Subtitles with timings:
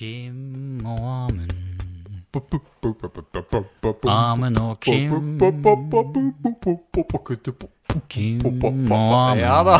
[0.00, 1.50] Kim og Amund.
[4.08, 5.10] Amund og Kim.
[8.08, 9.40] Kim og Amund.
[9.40, 9.74] Ja da.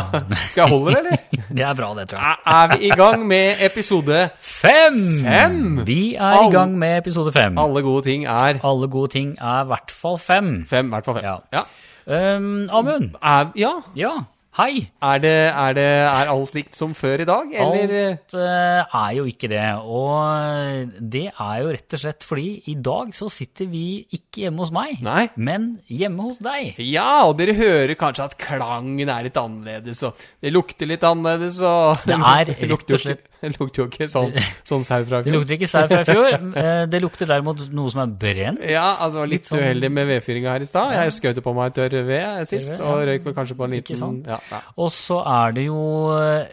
[0.49, 1.17] Skal jeg holde det, eller?
[1.57, 2.35] Det er bra, det, tror jeg.
[2.45, 4.99] Er vi i gang med episode Fem!
[5.23, 5.87] Fem!
[5.87, 7.57] Vi er i gang med episode fem.
[7.57, 10.67] Alle gode ting er Alle gode ting er i hvert fall fem.
[10.69, 10.85] fem.
[10.85, 11.23] I hvert fall fem.
[11.23, 11.35] Ja.
[11.57, 12.37] Ja.
[12.37, 13.73] Um, Amund, Er, ja.
[13.95, 14.11] ja,
[14.59, 14.89] hei.
[15.01, 17.93] Er, det, er, det, er alt likt som før i dag, eller?
[18.11, 19.63] Alt uh, er jo ikke det.
[19.79, 23.85] Og det er jo rett og slett fordi i dag så sitter vi
[24.17, 25.25] ikke hjemme hos meg, Nei.
[25.39, 26.79] men hjemme hos deg.
[26.83, 31.61] Ja, og dere hører kanskje at klangen er litt annerledes, og det lukter litt annerledes,
[31.65, 34.35] og Det er rett og slett- det lukter jo ikke sånn,
[34.69, 36.35] sånn sau fra i Det lukter ikke sau fra i fjor.
[36.61, 38.61] eh, Det lukter derimot noe som er brent.
[38.69, 40.93] Ja, altså litt, Litt sånn- uheldig med vedfyringa her i stad.
[40.97, 42.91] Jeg skjøt på meg tørr ved sist, ved, ja.
[42.91, 44.59] og røyk vel kanskje på en liten ja, ja.
[44.77, 45.81] Og så er det jo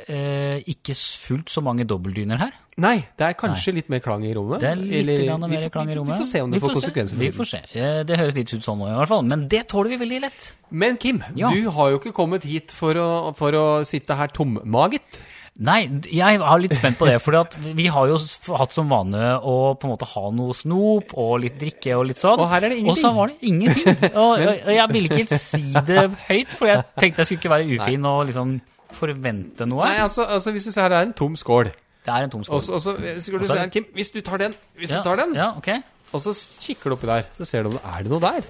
[0.09, 2.52] eh, ikke fullt så mange dobbeltdyner her.
[2.78, 4.61] Nei, det er kanskje litt mer klang i rommet.
[4.62, 6.14] Det er litt eller- vi mer får- klang i rommet.
[6.14, 7.17] Vi får se om det får konsekvenser.
[7.19, 7.61] Vi får se.
[8.06, 9.25] Det høres litt ut sånn nå i hvert fall.
[9.25, 10.53] Men det tåler vi veldig lett.
[10.70, 11.50] Men Kim, Ja.
[11.50, 15.20] du har jo ikke kommet hit for å, for å sitte her tommaget.
[15.59, 15.78] Nei,
[16.14, 17.17] jeg er litt spent på det.
[17.19, 17.34] For
[17.75, 18.19] vi har jo
[18.61, 22.20] hatt som vane å på en måte ha noe snop og litt drikke og litt
[22.20, 22.39] sånn.
[22.39, 22.95] Og her er det ingenting.
[22.95, 24.05] Og så var det ingenting.
[24.23, 24.45] Og,
[24.77, 28.20] jeg ville ikke si det høyt, for jeg tenkte jeg skulle ikke være ufin og
[28.31, 28.55] liksom
[28.98, 29.91] forvente noe.
[29.91, 31.73] Nei, altså, altså hvis du ser her, det er en tom skål.
[32.06, 32.62] Det er en tom skål.
[32.62, 35.11] Og så skal du se er her, Kim, hvis du tar den, hvis ja, du
[35.11, 35.83] tar den, Ja, okay.
[36.14, 38.48] og så kikker du oppi der, så ser du om det er det noe der.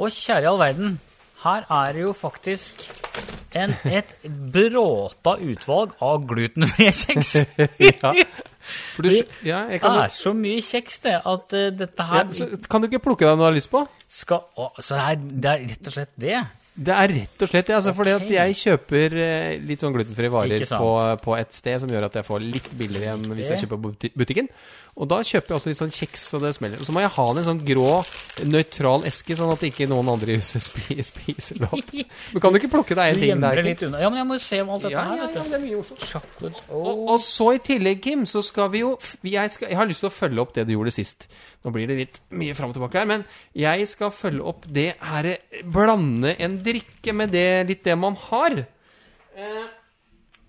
[0.00, 0.96] Å, kjære all verden,
[1.44, 2.84] her er det jo faktisk
[3.56, 7.34] en, et bråta utvalg av glutenfrie kjeks.
[7.90, 8.12] ja.
[8.94, 9.10] For du,
[9.46, 12.90] ja, Det er så mye kjeks, det, at uh, dette ja, her så, kan du
[12.90, 13.82] ikke plukke deg noe du har lyst på?
[14.10, 16.40] skal å, Så det er, det er rett og slett det.
[16.80, 17.76] Det er rett og slett det.
[17.76, 20.92] Altså, fordi at jeg kjøper eh, litt sånn glutenfrie varer på,
[21.24, 24.12] på et sted som gjør at jeg får litt billigere enn hvis jeg kjøper på
[24.22, 24.48] butikken.
[24.98, 26.80] Og da kjøper jeg også litt sånn kjeks, og det smeller.
[26.82, 27.92] Og så må jeg ha den i en sånn grå,
[28.50, 31.92] nøytral eske, sånn at ikke noen andre i huset spiser, spiser det opp.
[32.34, 33.62] Men kan du ikke plukke deg en ting der?
[33.64, 34.00] litt unna.
[34.02, 35.38] Ja, men jeg må jo se om alt dette Ja, her, ja, du.
[35.38, 36.04] ja, ja, det er mye morsomt.
[36.10, 36.64] Chocolate.
[36.80, 38.92] Og, og så i tillegg, Kim, så skal vi jo
[39.24, 41.26] jeg, skal, jeg har lyst til å følge opp det du gjorde sist.
[41.64, 43.24] Nå blir det litt mye fram og tilbake her, men
[43.56, 48.16] jeg skal følge opp det her eh, Blande en drikke med det, litt det man
[48.28, 48.62] har.
[49.36, 49.66] Eh,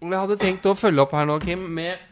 [0.02, 2.08] jeg hadde tenkt å følge opp her nå, Kim, med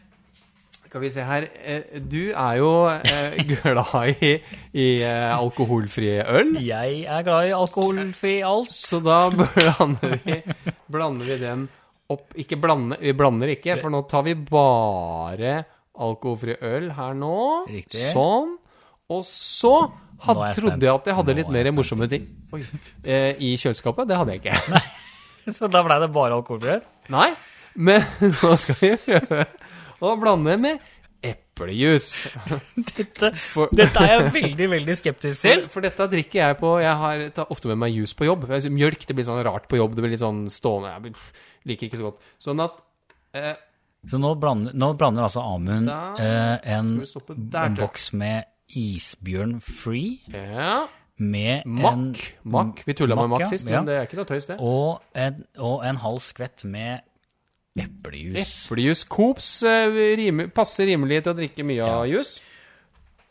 [0.90, 4.32] Skal vi se her eh, Du er jo eh, glad i,
[4.74, 6.56] i eh, alkoholfri øl.
[6.66, 8.72] Jeg er glad i alkoholfri alt.
[8.74, 10.40] Så da blander vi,
[10.90, 11.62] blander vi den
[12.10, 15.60] opp Ikke blande, vi blander ikke, for nå tar vi bare
[15.94, 17.38] alkoholfri øl her nå.
[17.70, 18.08] Riktig.
[18.10, 18.56] Sånn.
[19.14, 19.74] Og så
[20.26, 22.64] had, jeg trodde jeg at jeg hadde Nå litt er mer morsomme ting Oi.
[23.06, 24.10] I kjøleskapet.
[24.10, 24.82] Det hadde jeg ikke.
[25.54, 26.80] Så da ble det bare alkoholfri.
[26.80, 26.86] øl?
[27.14, 27.30] Nei,
[27.78, 28.02] men
[28.42, 29.46] nå skal vi prøve
[30.00, 30.80] å blande med
[31.22, 32.06] eplejus.
[32.96, 35.64] Dette, For- dette er jeg veldig, veldig skeptisk til.
[35.66, 38.46] For, for dette drikker jeg på Jeg har tar ofte med meg juice på jobb.
[38.48, 39.96] Mjølk det blir sånn rart på jobb.
[39.98, 40.94] Det blir litt sånn stående.
[40.96, 42.24] Jeg liker ikke så godt.
[42.40, 42.78] Sånn at
[43.36, 43.52] eh,
[44.08, 50.22] Så nå blander, nå blander altså Amund eh, en, der, en boks med isbjørn free
[50.32, 50.86] Ja.
[51.20, 52.22] med en Mack.
[52.48, 52.80] Mack.
[52.88, 53.82] Vi tulla med Mack, Mack sist, Ja.
[53.82, 54.56] men det er ikke noe tøys, det.
[54.62, 57.02] og, en, og en halv skvett med
[57.78, 58.54] eplejus.
[58.66, 59.04] Eplejus.
[59.10, 62.38] Coops eh, rime, passer rimelig til å drikke mye av jus.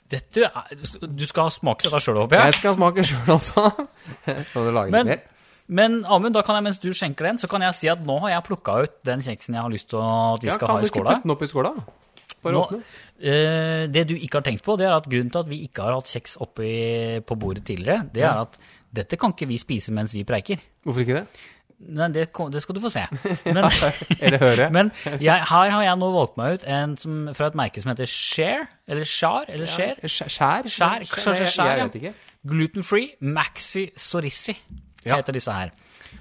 [0.09, 2.49] Dette er, du skal smake dette sjøl, håper jeg.
[2.49, 3.65] Jeg skal smake sjøl også.
[4.95, 5.11] Men,
[5.69, 8.15] men Amund, da kan jeg, mens du skjenker den, så kan jeg si at nå
[8.23, 10.81] har jeg plukka ut den kjeksen jeg har lyst til at vi Ja, skal kan
[10.81, 11.73] du ikke putte den opp i skåla?
[12.39, 12.63] Nå,
[13.19, 15.85] eh, det du ikke har tenkt på, det er at grunnen til at vi ikke
[15.85, 16.73] har hatt kjeks oppi
[17.27, 18.55] på bordet tidligere, det er at
[18.95, 20.61] dette kan ikke vi spise mens vi preiker.
[20.87, 21.41] Hvorfor ikke det?
[21.79, 23.05] Nei, det, kom- det skal du få se.
[23.55, 23.63] Men,
[24.19, 24.65] Eller høre?
[24.75, 24.89] men
[25.23, 28.09] jeg, her har jeg nå valgt meg ut en som, fra et merke som heter
[28.11, 29.95] Share, eller Char, eller Share.
[30.03, 30.67] Skjær?
[30.67, 31.05] Skjær?
[31.07, 32.11] Skjær, skjær, jeg ja.
[32.47, 34.57] Gluten-free Maxi Sorissi
[35.05, 35.15] Ja.
[35.21, 35.71] heter disse her.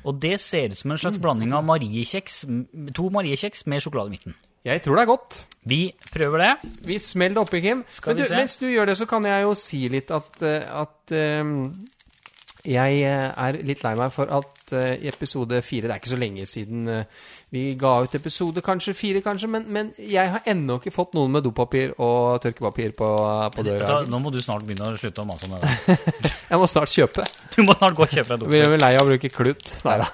[0.06, 2.44] Og det ser ut som en slags blanding av mariekjeks,
[2.94, 4.36] to mariekjeks med sjokolade i midten.
[4.68, 5.36] Jeg tror det er godt.
[5.70, 5.80] Vi
[6.12, 6.72] prøver det.
[6.86, 7.82] Vi smeller det oppi, Kim.
[8.04, 11.52] Du, mens du gjør det, så kan jeg jo si litt at, eh, at eh,
[12.68, 16.10] jeg eh, er litt lei meg for at eh, i episode fire Det er ikke
[16.12, 20.44] så lenge siden eh, vi ga ut episode kanskje fire, kanskje, men, men jeg har
[20.52, 23.08] ennå ikke fått noen med dopapir og tørkepapir på,
[23.54, 24.02] på døra.
[24.04, 25.96] Nå må du snart begynne å slutte å mase om det.
[26.50, 27.24] Jeg må snart kjøpe.
[27.54, 29.64] Du må snart gå og kjøpe deg Vi er vel lei av å bruke klut.
[29.88, 30.10] Nei da,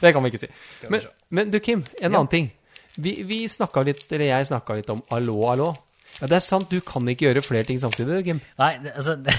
[0.00, 0.50] det, kan vi ikke si.
[0.88, 2.48] Men, men du, Kim, en annen ting.
[2.96, 5.74] Vi, vi litt, eller jeg snakka litt om allo, allo.
[6.20, 8.40] Ja, Det er sant, du kan ikke gjøre flere ting samtidig, Kim.
[8.60, 9.34] Nei, det, altså det,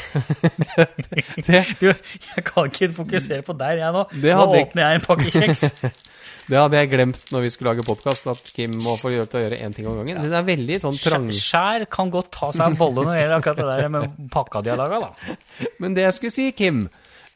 [1.47, 4.03] Det, du, Jeg kan ikke fokusere på deg, jeg nå.
[4.13, 5.65] Det Nå åpner jeg en pakke kjeks.
[6.47, 9.39] Det hadde jeg glemt når vi skulle lage podkast, at Kim må få lov til
[9.39, 10.21] å gjøre én ting om gangen.
[10.24, 11.25] Den er veldig sånn trang...
[11.35, 14.62] Skjær kan godt ta seg en bolle når det gjelder akkurat det der med pakka
[14.63, 15.35] de har laga, da.
[15.83, 16.85] Men det jeg skulle si, Kim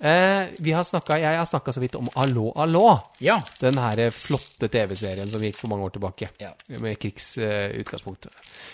[0.01, 2.99] eh, vi har snakket, Jeg har snakka så vidt om Allo, allo.
[3.19, 3.39] Ja.
[3.59, 6.29] Den her flotte TV-serien som gikk for mange år tilbake.
[6.41, 6.51] Ja.
[6.81, 8.27] Med krigsutgangspunkt.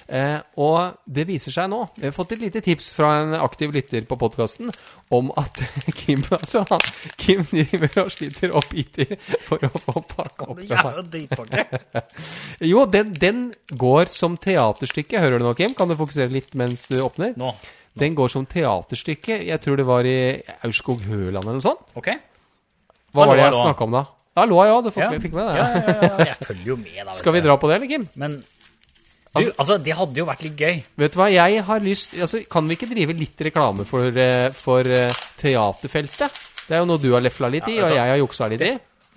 [0.07, 3.71] Eh, og det viser seg nå Vi har fått et lite tips fra en aktiv
[3.75, 4.71] lytter på podkasten
[5.13, 5.61] om at
[5.99, 6.83] Kim altså han,
[7.19, 9.03] Kim driver og sliter opp IT
[9.47, 10.69] for å få pakka opp det.
[10.71, 11.65] Jævla.
[12.71, 15.19] Jo, den, den går som teaterstykke.
[15.21, 15.75] Hører du nå, Kim?
[15.77, 17.35] Kan du fokusere litt mens du åpner?
[17.39, 17.53] Nå.
[17.99, 19.39] Den går som teaterstykke.
[19.47, 20.17] Jeg tror det var i
[20.63, 21.81] Aurskog-Høland eller noe sånt.
[21.97, 22.07] Ok?
[22.07, 23.63] Hva Hallo, var det jeg hallo.
[23.65, 24.03] snakka om da?
[24.37, 24.81] Ja, lå jeg, ja.
[24.85, 25.19] Du fikk, Ja.
[25.23, 25.55] fikk med det?
[25.57, 26.25] Ja, ja, ja.
[26.31, 27.11] Jeg følger jo med, da.
[27.17, 28.07] Skal vi dra på det, eller, Kim?
[28.15, 28.35] Men
[29.37, 30.83] du, altså, det hadde jo vært litt gøy.
[30.97, 34.47] Vet du hva, jeg har lyst altså, Kan vi ikke drive litt reklame for, eh,
[34.55, 36.37] for eh, teaterfeltet?
[36.67, 38.71] Det er jo noe du har lefla litt i, og jeg har juksa litt i.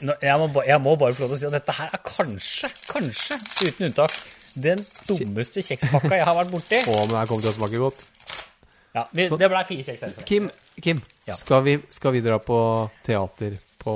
[0.07, 1.91] Nå, jeg, må, ba- jeg må bare få lov til å si at dette her
[1.93, 3.37] er kanskje, kanskje,
[3.69, 4.15] uten unntak,
[4.57, 6.79] den dummeste kjekspakka jeg har vært borti.
[6.89, 8.07] Å, men det her kommer til å smake godt.
[8.95, 10.23] Ja, vi, det ble fire kjeks.
[10.27, 10.49] Kim,
[10.83, 11.35] Kim Ja.
[11.39, 12.57] skal, vi, skal vi dra på
[13.07, 13.95] teater på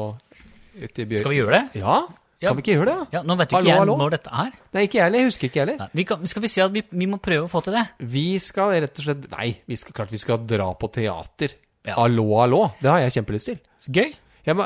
[0.78, 1.18] ute i Bjørk?
[1.24, 1.80] Skal vi gjøre det?
[1.82, 1.96] Ja?
[2.42, 2.50] Ja.
[2.50, 3.06] Kan vi ikke gjøre det?
[3.14, 3.94] Ja, Nå vet jo ikke jeg hallo?
[3.96, 4.50] når dette er.
[4.76, 5.22] Nei, ikke jeg heller.
[5.22, 5.78] Jeg husker ikke heller.
[5.80, 7.84] Nei, vi kan, skal vi si at vi, vi må prøve å få til det?
[8.14, 11.56] Vi skal rett og slett Nei, vi skal, klart vi skal dra på teater.
[11.88, 11.96] Ja.
[12.02, 12.60] Hallo, hallo.
[12.82, 13.58] Det har jeg kjempelyst til.
[13.88, 14.12] Gøy.
[14.44, 14.56] Jeg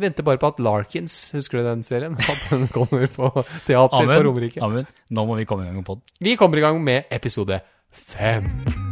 [0.00, 2.16] venter bare på at Larkins, husker du den serien?
[2.32, 3.28] At den kommer på
[3.68, 4.62] teater på Romerike.
[4.64, 6.00] Amund, nå må vi komme i gang med pod.
[6.24, 7.60] Vi kommer i gang med episode
[7.92, 8.85] fem.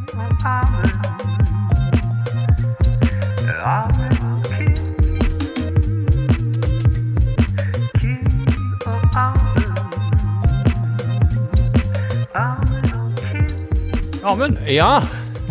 [14.25, 15.01] Amund, Ja.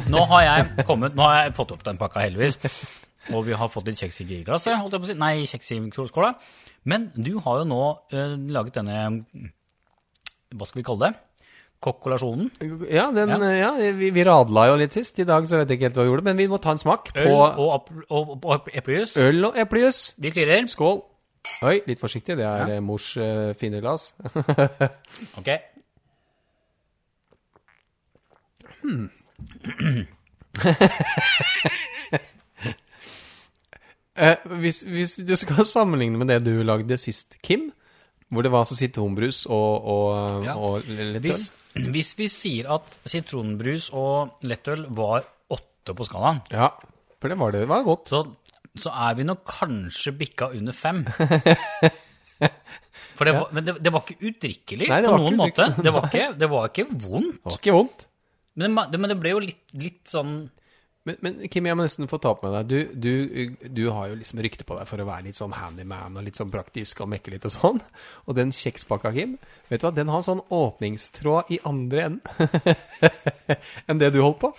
[0.10, 2.58] nå har jeg kommet, nå har jeg fått opp den pakka heldigvis.
[3.32, 5.18] Og vi har fått litt kjeks i glasset, holdt jeg på å si.
[5.20, 5.80] Nei, kjeks i
[6.10, 6.34] skåla.
[6.84, 7.84] Men du har jo nå
[8.14, 9.24] uh, laget denne,
[10.52, 11.22] hva skal vi kalle det?
[11.84, 12.48] Kokkolasjonen.
[12.90, 13.52] Ja, den, Ja.
[13.60, 13.72] ja.
[13.98, 15.20] vi, vi radla jo litt sist.
[15.20, 16.80] I dag så vet jeg ikke helt hva vi gjorde, men vi må ta en
[16.82, 17.36] smak Øl på
[17.68, 19.18] og, og, og eplejus.
[19.20, 20.14] øl og eplejus.
[20.18, 20.68] Vi klirrer.
[20.72, 21.02] Skål.
[21.68, 22.38] Oi, litt forsiktig.
[22.40, 22.76] Det er Ja.
[22.78, 24.14] eh, mors uh, fine glass.
[25.40, 25.50] Ok.
[34.18, 37.72] Eh, hvis, hvis du skal sammenligne med det du lagde sist, Kim,
[38.34, 40.56] hvor det var altså sitronbrus og, og, Ja.
[40.58, 41.22] og lettøl?
[41.28, 41.48] Hvis,
[41.96, 46.70] hvis vi sier at sitronbrus og lettøl var åtte på skalaen, Ja,
[47.22, 47.62] for det var det.
[47.64, 48.10] Det var godt.
[48.12, 48.24] så,
[48.84, 51.06] så er vi nok kanskje bikka under fem.
[53.14, 55.68] For det var, men det, det var ikke udrikkelig Nei, på noen måte.
[55.86, 57.36] Det var ikke, det var ikke vondt.
[57.38, 58.06] Det var ikke vondt.
[58.60, 60.34] Men det, men det ble jo litt, litt sånn
[61.04, 62.70] Men, men Kim, jeg må nesten få ta på meg deg.
[62.96, 66.16] Du, du, du har jo liksom rykte på deg for å være litt sånn handyman
[66.16, 67.82] og litt sånn praktisk og mekke litt og sånn.
[68.28, 69.36] Og den kjekspakka, Kim,
[69.68, 72.22] vet du hva, den har sånn åpningstråd i andre enden
[73.90, 74.52] enn det du holdt på.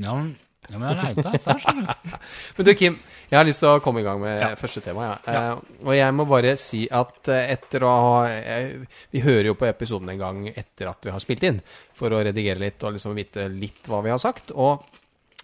[0.00, 0.30] Ja, men,
[0.70, 2.14] ja, men jeg leita etter skjønner du.
[2.56, 2.96] Men du, Kim,
[3.30, 4.48] jeg har lyst til å komme i gang med Ja.
[4.60, 5.10] første tema.
[5.26, 5.40] Ja.
[5.58, 9.56] Eh, og jeg må bare si at eh, etter å ha uh, Vi hører jo
[9.58, 11.60] på episoden en gang etter at vi har spilt inn,
[11.96, 14.54] for å redigere litt og liksom vite litt hva vi har sagt.
[14.56, 14.86] Og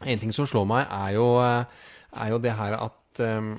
[0.04, 3.54] en ting som slår meg, er jo, eh, er jo det her at um,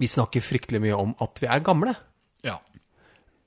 [0.00, 1.94] vi snakker fryktelig mye om at vi er gamle.
[2.46, 2.56] Ja.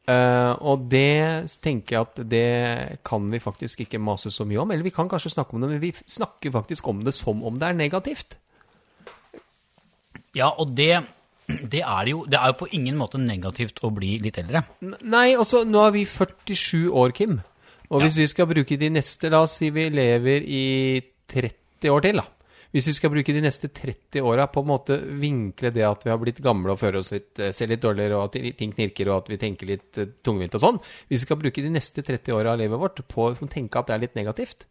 [0.03, 4.71] Uh, og det tenker jeg at det kan vi faktisk ikke mase så mye om.
[4.71, 7.59] Eller vi kan kanskje snakke om det, men vi snakker faktisk om det som om
[7.59, 8.37] det er negativt.
[10.33, 11.03] ja, og det,
[11.47, 14.63] det, er jo, det er jo på ingen måte negativt å bli litt eldre.
[15.01, 17.41] Nei, altså, nå er vi 47 år, Kim.
[17.93, 20.63] Og hvis vi skal bruke de neste, la oss si vi lever i
[21.29, 22.43] 30 år til, da.
[22.73, 26.09] Hvis vi skal bruke de neste 30 åra på en måte vinkle det at vi
[26.09, 29.11] har blitt gamle og føler oss litt, eh, ser litt dårligere, og at ting knirker,
[29.11, 32.01] og at vi tenker litt eh, tungvint og sånn Hvis vi skal bruke de neste
[32.01, 34.65] 30 åra av livet vårt på å tenke at det er litt negativt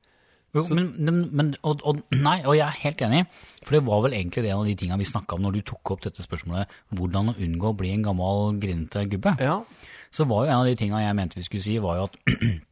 [0.50, 0.90] Jo, men,
[1.30, 3.22] men, og, og, nei, og jeg er helt enig,
[3.62, 5.62] for det var vel egentlig det en av de tingene vi snakka om når du
[5.70, 9.36] tok opp dette spørsmålet hvordan å unngå å bli en gammel, grinete gubbe.
[9.38, 9.62] Ja.
[10.12, 12.18] Så var jo en av de tingene jeg mente vi skulle si, var jo at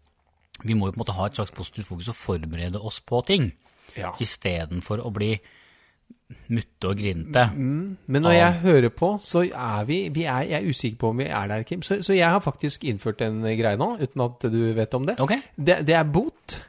[0.69, 3.23] vi må jo på en måte ha et slags positivt fokus og forberede oss på
[3.31, 3.53] ting,
[3.97, 4.13] ja.
[4.21, 5.35] istedenfor å bli
[6.51, 7.43] mutte og grinete.
[7.59, 11.19] Men når jeg hører på, så er vi, vi er, Jeg er usikker på om
[11.23, 11.83] vi er der, Kim.
[11.83, 15.17] Så, så jeg har faktisk innført en greie nå, uten at du vet om det.
[15.23, 15.41] Okay.
[15.57, 16.61] Det, det er bot.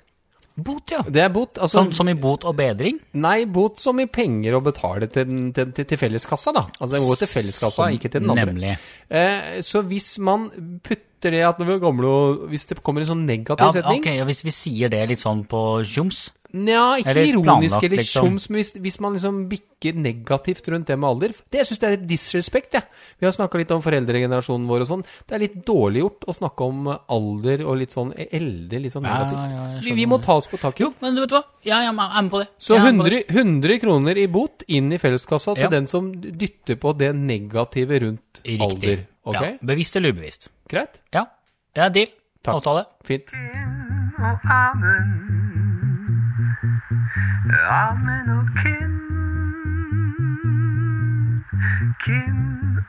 [0.58, 1.04] bot, ja.
[1.06, 1.58] Det er bot.
[1.62, 2.98] Altså, Som, som i bot og bedring.
[3.22, 6.66] Nei, bot som i penger å betale til, den- til, til, til felleskassa, da.
[6.80, 8.46] Altså det går til felleskassa, Som- ikke til den andre.
[8.54, 8.76] Nemlig.
[9.10, 10.50] Eh, så hvis man
[10.84, 13.74] putter det at når vi er gamle og Hvis det kommer en sånn negativ Ja,
[13.76, 17.46] setning ok, ja, Hvis vi sier det litt sånn på tjoms Nja, ikke Eller ironisk
[17.48, 18.26] planlagt, eller liksom.
[18.28, 21.94] tjoms, men hvis, hvis man liksom bikker negativt rundt det med alder Det syns jeg
[21.98, 22.84] er disrespekt, jeg.
[23.20, 25.06] Vi har snakka litt om foreldregenerasjonen vår og sånn.
[25.28, 29.04] Det er litt dårlig gjort å snakke om alder og litt sånn eldre, litt sånn
[29.08, 29.40] Ja, negativt.
[29.56, 30.80] ja, jeg Så vi, vi må ta oss på taket.
[30.84, 31.44] Jo, men du vet hva?
[31.64, 32.48] Ja, jeg er med på det.
[32.60, 33.26] Så Jeg er med på det.
[33.30, 33.42] 100,
[33.72, 35.70] 100 kroner i bot inn i felleskassa til Ja.
[35.70, 38.62] den som dytter på det negative rundt Riktig.
[38.62, 39.08] alder.
[39.26, 39.52] Okay?
[39.52, 40.50] Ja, bevisst eller ubevisst.
[40.68, 41.00] Greit?
[41.14, 41.26] Ja.
[41.76, 42.08] Ja, deal.
[42.44, 42.56] Takk.
[42.56, 42.86] Avtale.
[43.06, 43.30] Fint.
[47.52, 48.92] Amund og Kim.
[52.04, 52.38] Kim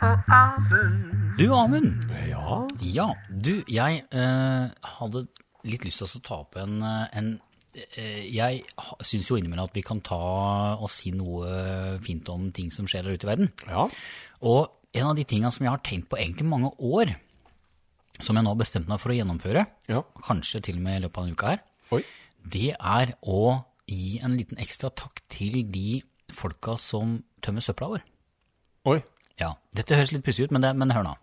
[0.03, 1.39] og Amund.
[1.39, 2.05] Du, Amund.
[2.29, 2.59] Ja.
[2.83, 4.67] Ja, du, jeg eh,
[4.99, 5.25] hadde
[5.67, 7.33] litt lyst til å ta opp en, eh, en
[7.97, 8.63] eh, Jeg
[9.07, 10.19] syns jo innimellom at vi kan ta
[10.77, 13.53] og si noe fint om ting som skjer der ute i verden.
[13.69, 13.89] ja.
[14.43, 17.15] Og en av de tinga som jeg har tenkt på egentlig mange år,
[18.21, 20.03] som jeg nå har bestemt meg for å gjennomføre, Ja.
[20.27, 21.61] kanskje til og med i løpet av en uke her,
[21.97, 22.03] Oi.
[22.45, 26.01] det er å gi en liten ekstra takk til de
[26.33, 28.07] folka som tømmer søpla vår.
[28.93, 28.99] Oi.
[29.41, 31.15] Ja, dette høres litt pussig ut, men, det, men hør nå.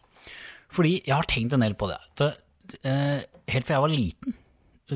[0.73, 1.97] Fordi jeg har tenkt en del på det.
[2.21, 2.29] det
[2.85, 4.35] eh, helt fra jeg var liten,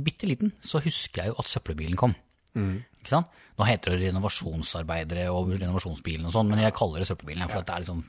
[0.05, 2.13] bitte liten, så husker jeg jo at søppelbilen kom.
[2.53, 3.39] Ikke sant?
[3.57, 7.69] Nå heter det renovasjonsarbeidere og renovasjonsbilen og sånn, men jeg kaller det søppelbilen, for at
[7.69, 8.03] det er liksom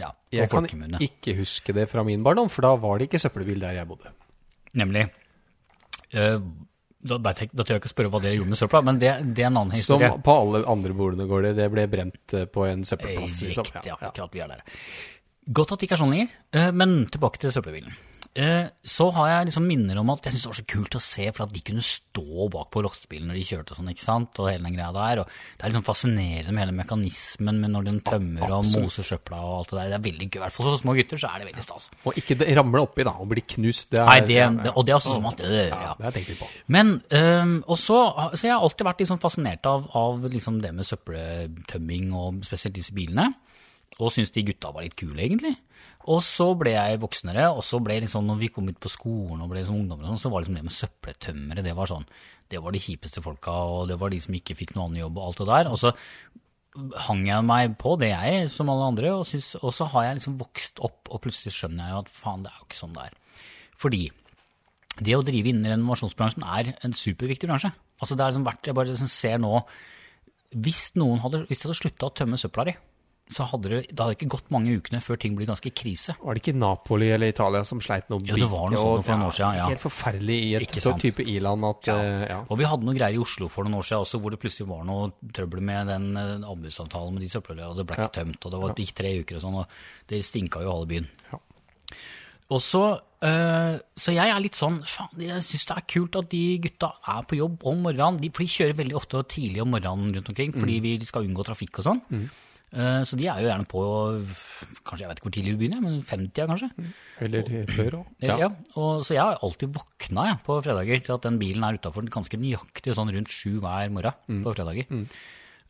[0.00, 0.66] ja, Jeg kan
[1.04, 4.12] ikke huske det fra min barndom, for da var det ikke søppelbil der jeg bodde.
[4.76, 5.06] Nemlig.
[6.12, 6.38] eh,
[7.02, 9.44] da, jeg, da tør jeg ikke spørre hva dere gjorde med søpla, men det, det
[9.44, 10.08] er en annen historie.
[10.14, 11.52] Som på alle andre bordene går det.
[11.60, 13.40] Det ble brent eh, på en søppelplass.
[13.42, 13.68] Riktig, Liksom.
[13.70, 14.08] Riktig, Ja, ja.
[14.10, 14.64] akkurat vi er der.
[15.46, 17.94] Godt at det ikke er sånn lenger, eh, men tilbake til søppelbilen.
[18.36, 21.00] Eh, Så har jeg liksom minner om at jeg syntes det var så kult å
[21.00, 24.04] se, for at de kunne stå bak på lastebilen når de kjørte og sånn, ikke
[24.04, 25.22] sant, og hele den greia der.
[25.22, 29.40] Og det er liksom fascinerende med hele mekanismen med når den tømmer og moser søpla
[29.40, 29.88] og alt det der.
[29.94, 30.36] Det er veldig gøy.
[30.36, 31.88] I hvert fall for små gutter så er det veldig stas.
[32.04, 33.88] Og ikke ramle oppi da, og bli knust.
[33.94, 35.96] Det er, Nei, det, det, og det er også sånn at øh, ja, ja.
[35.96, 36.50] det har jeg tenkt på.
[36.76, 38.00] Men um, og så,
[38.36, 42.76] så jeg har alltid vært liksom fascinert av, av liksom det med søppeltømming og spesielt
[42.76, 43.30] disse bilene.
[43.96, 45.54] Og syns de gutta var litt kule, egentlig.
[46.12, 49.42] Og så ble jeg voksnere, og så ble liksom, når vi kom ut på skolen
[49.42, 52.06] og ble liksom ungdommer, sånn, så var liksom det med søppeltømmere det var sånn,
[52.52, 55.18] det var de kjipeste folka, og det var de som ikke fikk noe annen jobb
[55.18, 55.70] og alt det der.
[55.72, 55.92] Og så
[57.06, 60.20] hang jeg meg på det jeg, som alle andre, og, synes, og så har jeg
[60.20, 62.96] liksom vokst opp, og plutselig skjønner jeg jo at faen, det er jo ikke sånn
[62.96, 63.42] det er.
[63.80, 64.02] Fordi
[64.96, 67.72] det å drive innen renovasjonsbransjen er en superviktig bransje.
[68.00, 69.52] Altså det er liksom verdt, jeg bare liksom ser nå,
[70.56, 72.76] hvis noen hadde, hvis de hadde sluttet å tømme søpla di,
[73.28, 76.14] så hadde det, det hadde ikke gått mange ukene før ting ble ganske krise.
[76.22, 79.16] Var det ikke Napoli eller Italia som sleit noe Jo, det var noe sånt for
[79.16, 79.64] noen år siden, ja.
[79.72, 81.02] Helt forferdelig i et Ikke så sant.
[81.02, 81.96] type i-land at Ja.
[81.98, 82.38] eh, ja.
[82.48, 84.68] Og vi hadde noe greier i Oslo for noen år siden også, hvor det plutselig
[84.70, 88.14] var noe trøbbel med den eh, anbudsavtalen med de søplene, og det ble ikke Ja.
[88.22, 89.66] tømt, og det var, det gikk tre uker og sånn, og
[90.08, 91.08] det stinka jo halve byen.
[91.32, 91.38] Ja.
[92.48, 96.28] Og så, øh, så jeg er litt sånn, faen, jeg synes det er kult at
[96.30, 99.72] de gutta er på jobb om morgenen, de, for de kjører veldig ofte tidlig om
[99.74, 102.02] morgenen rundt omkring, fordi vi skal unngå trafikk og sånn.
[102.12, 102.28] Eh,
[102.76, 103.82] så de er jo gjerne på,
[104.84, 106.68] kanskje jeg vet ikke hvor tidlig du begynner, men 50 kanskje.
[107.24, 108.10] Eller før òg.
[108.26, 108.50] Ja.
[108.74, 112.04] og, så jeg har alltid våkna jeg, på fredager til at den bilen er utafor
[112.12, 114.90] ganske nøyaktig sånn rundt sju hver morgen på fredager.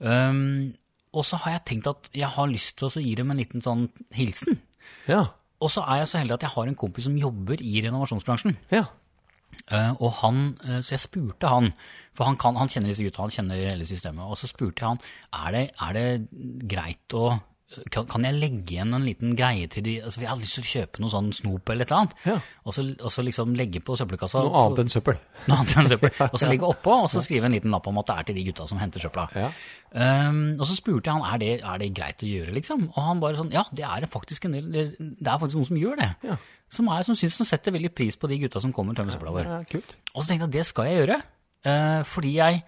[0.02, 0.74] Um,
[1.16, 3.64] og så har jeg tenkt at jeg har lyst til å gi dem en liten
[3.64, 3.86] sånn
[4.16, 4.58] hilsen.
[5.08, 5.28] Ja.
[5.62, 8.58] Og så er jeg så heldig at jeg har en kompis som jobber i renovasjonsbransjen.
[8.76, 8.88] ja.
[9.66, 11.72] Eh, og han, eh, så jeg spurte han,
[12.16, 14.94] for han, kan, han kjenner disse gutta, han kjenner hele systemet, og så spurte jeg
[14.94, 15.02] han,
[15.42, 16.06] er det, er det
[16.70, 17.28] greit å,
[17.90, 20.62] kan, kan jeg legge igjen en liten greie til de, altså jeg hadde lyst til
[20.62, 22.36] å kjøpe noe sånn snop eller et eller annet, Ja.
[22.62, 24.42] og, så, og så liksom legge på søppelkassa.
[24.46, 25.18] Noe annet enn søppel.
[25.50, 26.12] Noe annet enn søppel.
[26.30, 28.38] Og så legge oppå, og så skrive en liten lapp om at det er til
[28.38, 29.26] de gutta som henter søpla.
[29.34, 29.50] Ja.
[29.96, 32.86] Um, og så spurte jeg han, er det, er det greit å gjøre, liksom?
[32.92, 35.78] Og han bare sånn, ja, det er faktisk en del, det er faktisk noen som
[35.80, 36.08] gjør det.
[36.26, 36.38] Ja.
[36.78, 39.14] Som, er, som synes, som setter veldig pris på de gutta som kommer og tømmer
[39.14, 39.52] søpla vår.
[39.70, 41.20] Og så tenkte jeg at det skal jeg gjøre,
[41.70, 42.62] uh, fordi jeg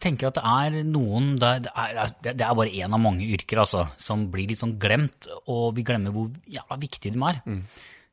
[0.00, 3.58] tenker at det er noen der, det er, det er bare en av mange yrker
[3.64, 7.42] altså, som blir litt sånn glemt, og vi glemmer hvor jævla viktige de er.
[7.46, 7.60] Mm.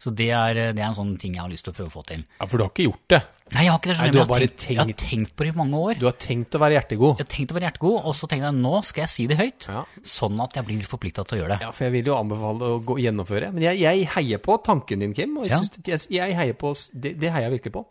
[0.04, 1.94] Så det er, det er en sånn ting jeg har lyst til å prøve å
[1.94, 2.26] få til.
[2.42, 3.20] Ja, for du har ikke gjort det.
[3.54, 5.46] Nei, jeg har ikke det, Nei, du har bare tenkt, tenkt, jeg har tenkt- på
[5.48, 5.94] det i mange år.
[6.02, 7.14] Du har tenkt å være hjertegod.
[7.22, 9.38] Jeg har tenkt å være hjertegod, og så tenkte jeg nå skal jeg si det
[9.40, 9.86] høyt, Ja.
[10.04, 11.60] sånn at jeg blir litt forpliktet til å gjøre det.
[11.64, 13.54] Ja, for jeg vil jo anbefale å gå, gjennomføre.
[13.56, 15.38] Men jeg, jeg heier på tanken din, Kim.
[15.38, 15.62] Og jeg, Ja.
[15.88, 17.86] det, jeg, heier på, det, det heier jeg virkelig på.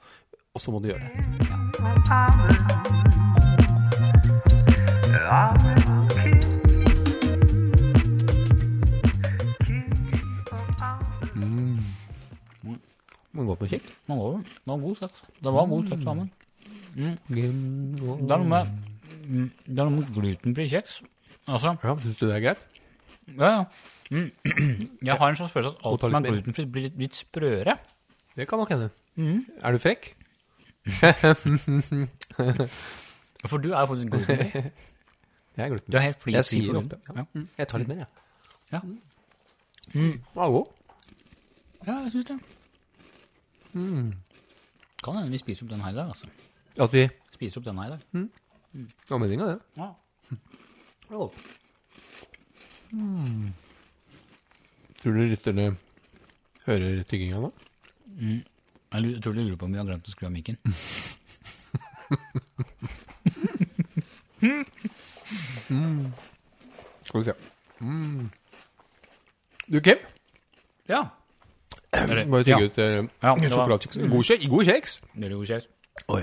[0.52, 1.12] Og så må du gjøre det.
[2.12, 3.31] og
[5.32, 5.80] Amund.
[5.86, 6.40] Man og Kim.
[9.64, 9.88] Kim
[10.52, 11.78] og Amund.
[13.32, 13.86] Må gå på kikk.
[13.88, 15.12] Det var, det var god sex.
[15.42, 16.26] Det var god sex sammen.
[16.96, 18.62] Det er noe med,
[19.24, 20.92] mm, det er noe med glutenfri kjeks.
[21.48, 22.62] Altså, Ja, Syns du det er greit?
[23.38, 23.64] ja, ja.
[24.12, 24.30] Mm.
[25.08, 27.74] Jeg har en slags følelse at alt som er glutenfritt blir litt, litt sprøere.
[28.36, 28.90] Det kan nok hende.
[29.64, 30.12] Er du frekk?
[33.48, 34.62] For du er jo faktisk glutenfri.
[35.56, 35.92] Jeg er gluten.
[35.92, 36.98] Du er helt fly Jeg fri sier ofte.
[37.08, 37.24] Ja.
[37.34, 37.48] Mm.
[37.58, 38.06] Jeg tar litt mer, jeg.
[38.72, 38.80] Ja.
[39.92, 40.20] Mm.
[40.34, 40.66] var god.
[41.86, 42.38] ja, jeg syns det.
[45.02, 46.26] Kan hende vi spiser opp den her i dag, altså.
[46.80, 48.00] At vi Spiser opp den her i dag.
[48.72, 49.58] Det var meninga, det.
[49.76, 49.88] Ja.
[50.30, 51.34] Det var godt.
[55.02, 55.76] Tror du lytterne
[56.66, 57.50] hører tygginga nå?
[58.92, 60.56] Jeg tror du lurer på om vi har glemt å skru av mikken.
[67.04, 67.34] Skal vi se.
[67.82, 68.30] Mm.
[69.68, 69.98] Du, Kim?
[70.88, 71.02] Ja.
[71.92, 72.66] Eller- Bare tygge ja.
[72.70, 72.84] ut eh,
[73.22, 73.96] Ja, det var- sjokoladekjeks.
[74.10, 75.00] God, kjeks- god kjeks.
[76.08, 76.22] Oi.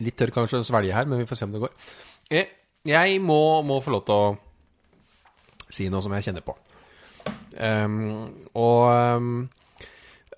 [0.00, 1.70] Litt tørr kanskje å svelge her, men vi får se om det går.
[2.30, 2.46] Eh,
[2.86, 4.38] Jeg må, må få lov til å
[5.68, 6.54] si noe som jeg kjenner på.
[7.60, 9.48] Ehm, og ehm,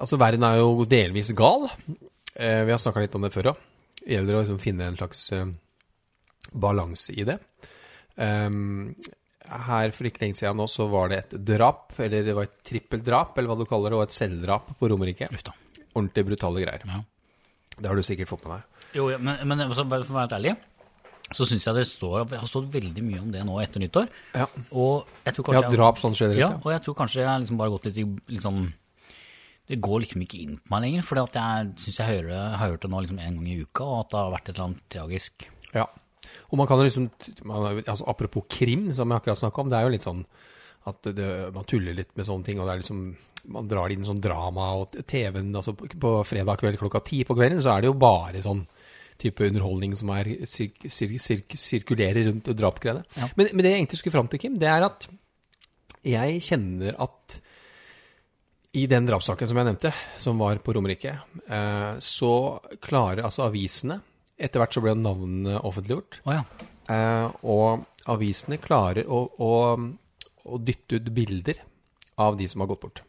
[0.00, 1.68] altså, verden er jo delvis gal.
[2.34, 3.56] Eh, vi har snakka litt om det før òg.
[4.02, 5.46] Det gjelder å liksom finne en slags eh,
[6.52, 7.38] balanse i det.
[8.20, 8.94] Ehm,
[9.52, 12.58] her for ikke lenge siden nå så var det et drap, eller det var et
[12.66, 15.28] trippeldrap, eller hva du kaller det, og et selvdrap på Romerike.
[15.92, 16.84] Ordentlig brutale greier.
[16.88, 17.00] Ja.
[17.78, 18.84] Det har du sikkert fått med deg.
[18.98, 20.54] Jo, ja, men, men altså, for å være helt ærlig,
[21.32, 24.08] så syns jeg det står, har stått veldig mye om det nå etter nyttår.
[24.36, 24.46] Ja.
[24.76, 26.60] Og jeg tror Ja, drap sånn generelt, Ja, ja.
[26.60, 28.62] og jeg tror kanskje jeg har liksom bare gått litt i liksom
[29.70, 32.82] Det går liksom ikke inn på meg lenger, for jeg syns jeg hører, har hørt
[32.82, 34.86] det nå liksom en gang i uka, og at det har vært et eller annet
[34.92, 35.46] tragisk.
[35.72, 35.86] Ja.
[36.50, 37.08] Og man kan jo liksom
[37.48, 40.24] man, altså Apropos krim, som jeg akkurat snakka om, det er jo litt sånn
[40.90, 43.02] at det, man tuller litt med sånne ting, og det er liksom
[43.52, 47.34] Man drar inn sånn drama og TV-en altså på, på fredag kveld klokka ti på
[47.34, 48.62] kvelden, så er det jo bare sånn
[49.22, 53.02] type underholdning som er sirk, sirk, sirk, sirkulerer rundt drapgreiene.
[53.18, 53.28] Ja.
[53.34, 55.08] Men, men det jeg egentlig skulle fram til, Kim, det er at
[56.06, 57.36] jeg kjenner at
[58.78, 61.12] i den drapssaken som jeg nevnte, som var på Romerike,
[61.44, 62.32] eh, så
[62.82, 63.98] klarer altså avisene
[64.40, 66.20] Etter hvert så ble navnene offentliggjort.
[66.26, 66.68] Oh, ja.
[66.90, 71.60] Eh, og avisene klarer å, å, å dytte ut bilder
[72.20, 73.02] av de som har gått bort.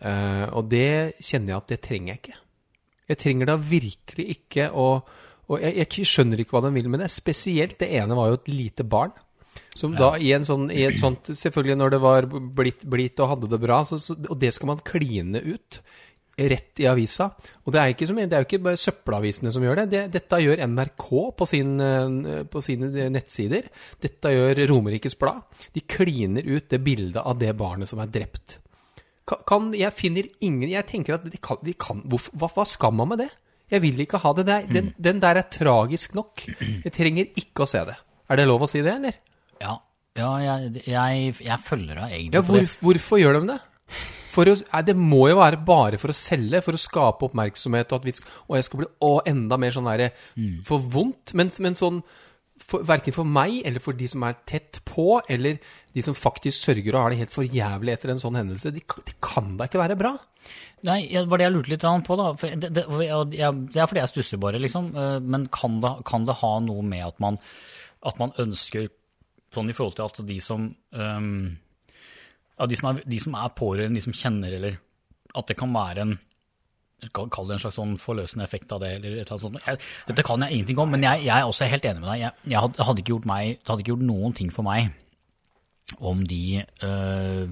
[0.00, 2.38] Eh, og det kjenner jeg at det trenger jeg ikke.
[3.12, 4.86] Jeg trenger da virkelig ikke å
[5.50, 7.10] Og jeg, jeg skjønner ikke hva den vil med det.
[7.12, 9.10] Spesielt det ene var jo et lite barn.
[9.76, 13.34] Som da i, en sånn, i et sånt Selvfølgelig når det var blitt, blitt og
[13.34, 15.82] hadde det bra, så, så, og det skal man kline ut
[16.38, 17.28] rett i avisa.
[17.66, 19.86] Og det er, ikke som, det er jo ikke bare søppelavisene som gjør det.
[19.92, 20.02] det.
[20.16, 23.68] Dette gjør NRK på, sin, eh, på sine nettsider.
[24.02, 25.42] Dette gjør Romerikes Blad.
[25.74, 28.58] De kliner ut det bildet av det barnet som er drept.
[29.28, 32.64] Kan, kan, jeg finner ingen Jeg tenker at de kan, de kan hvorf- hva, hva
[32.66, 33.28] skal man med det?
[33.70, 34.46] Jeg vil ikke ha det.
[34.48, 36.42] det er, den, den der er tragisk nok.
[36.58, 37.94] Jeg trenger ikke å se det.
[38.28, 39.20] Er det lov å si det, eller?
[39.62, 39.76] Ja,
[40.18, 43.60] ja jeg, jeg, jeg følger deg egentlig Ja, hvor, hvorfor gjør de det?
[44.32, 48.06] For å, det må jo være bare for å selge, for å skape oppmerksomhet, og
[48.16, 50.10] skal, og jeg skal bli å, enda mer sånn der,
[50.68, 52.00] for vondt, men, men sånn,
[52.62, 55.58] for, hverken for meg, eller for de som er tett på, eller
[55.92, 58.80] de som faktisk sørger og har det helt for jævlig etter en sånn hendelse, de,
[58.88, 60.14] kan- de kan da ikke være bra.
[60.88, 62.30] Nei, det var det jeg lurte litt på, da.
[62.40, 62.86] For det, det,
[63.36, 64.88] jeg, det er fordi jeg stusser bare, liksom.
[64.98, 67.38] Eh, Men kan det, kan det ha noe med at man,
[68.08, 68.88] at man ønsker
[69.52, 70.62] Sånn i forhold til at de som
[70.96, 71.58] ehm,
[72.58, 74.78] ja, de, som er, de som er pårørende, de som kjenner, eller
[75.38, 76.18] at det kan være en
[77.10, 78.92] Kall det en slags sånn forløsende effekt av det.
[78.94, 79.64] eller et eller annet sånt.
[79.66, 82.20] Jeg, dette kan jeg ingenting om, men jeg, jeg er også helt enig med deg.
[82.20, 84.92] Jeg, jeg hadde, hadde ikke meg, hadde ikke gjort noen ting for meg
[85.98, 87.48] om de øh,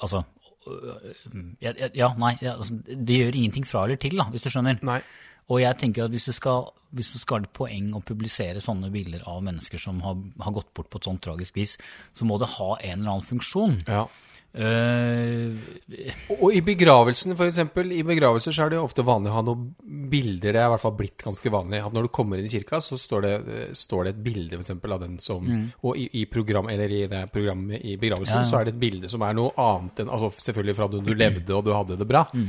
[0.00, 0.22] Altså
[1.64, 4.80] ja, ja, nei, ja, altså, det gjør ingenting fra eller til, da, hvis du skjønner.
[4.86, 5.00] Nei.
[5.50, 8.62] Og jeg tenker at hvis det skal, hvis det skal være et poeng å publisere
[8.62, 11.76] sånne bilder av mennesker som har, har gått bort på et sånt tragisk vis,
[12.14, 13.80] så må det ha en eller annen funksjon.
[13.88, 14.04] Ja.
[14.52, 15.52] Eh,
[16.40, 19.42] Og i begravelsen, for eksempel, i begravelser så er det jo ofte vanlig å ha
[19.46, 19.68] noen
[20.10, 22.52] bilder, det er i hvert fall blitt ganske vanlig, at når du kommer inn i
[22.52, 25.46] kirka, så står det, eh, står det et bilde for eksempel av den som,
[25.86, 28.50] og i, i, program, eller i det programmet i begravelsen, Ja, ja.
[28.50, 31.14] så er det et bilde som er noe annet enn, altså selvfølgelig fra da du
[31.14, 32.26] levde og du hadde det bra.
[32.30, 32.46] Så,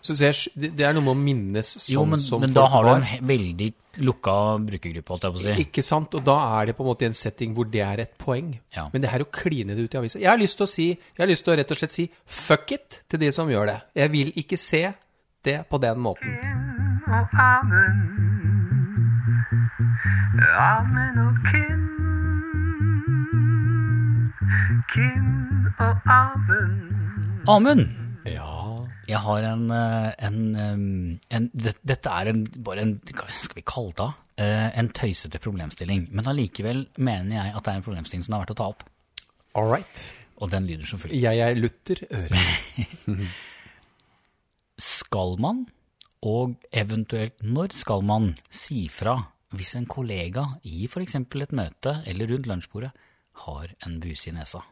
[0.00, 2.86] så jeg, det er noe med å minnes sånn jo, men, som men da har
[2.86, 3.68] du en veldig
[4.00, 4.34] lukka
[4.64, 5.56] brukergruppe, holdt jeg på å si.
[5.64, 6.14] Ikke sant?
[6.16, 8.54] Og da er det på en måte i en setting hvor det er et poeng.
[8.76, 8.86] Ja.
[8.94, 10.88] Men det her å kline det ut i avisa Jeg har lyst til å si,
[10.94, 13.72] jeg har lyst til å rett og slett si fuck it til de som gjør
[13.74, 13.78] det.
[14.00, 14.84] Jeg vil ikke se
[15.44, 16.38] det på den måten.
[17.10, 18.00] og amen.
[20.60, 21.80] Amen og Kim.
[24.92, 25.28] Kim
[25.78, 26.72] og amen.
[27.48, 27.88] Amund!
[28.26, 28.59] Ja.
[29.10, 30.38] Jeg har en, eh, en,
[31.34, 34.08] en det, Dette er en, bare en Hva skal vi kalle det?
[34.40, 36.06] Eh, En tøysete problemstilling.
[36.14, 38.68] Men allikevel mener jeg at det er en problemstilling som det er verdt å ta
[38.72, 38.86] opp.
[39.58, 40.02] All right.
[40.40, 41.20] Og den lyder som følger.
[41.20, 42.44] Jeg er lutter Øre.
[44.80, 45.66] Skal man,
[46.24, 49.18] og eventuelt når skal man, si fra
[49.52, 51.18] hvis en kollega i f.eks.
[51.20, 52.92] et møte eller rundt lunsjbordet
[53.44, 54.62] har en buse i nesa?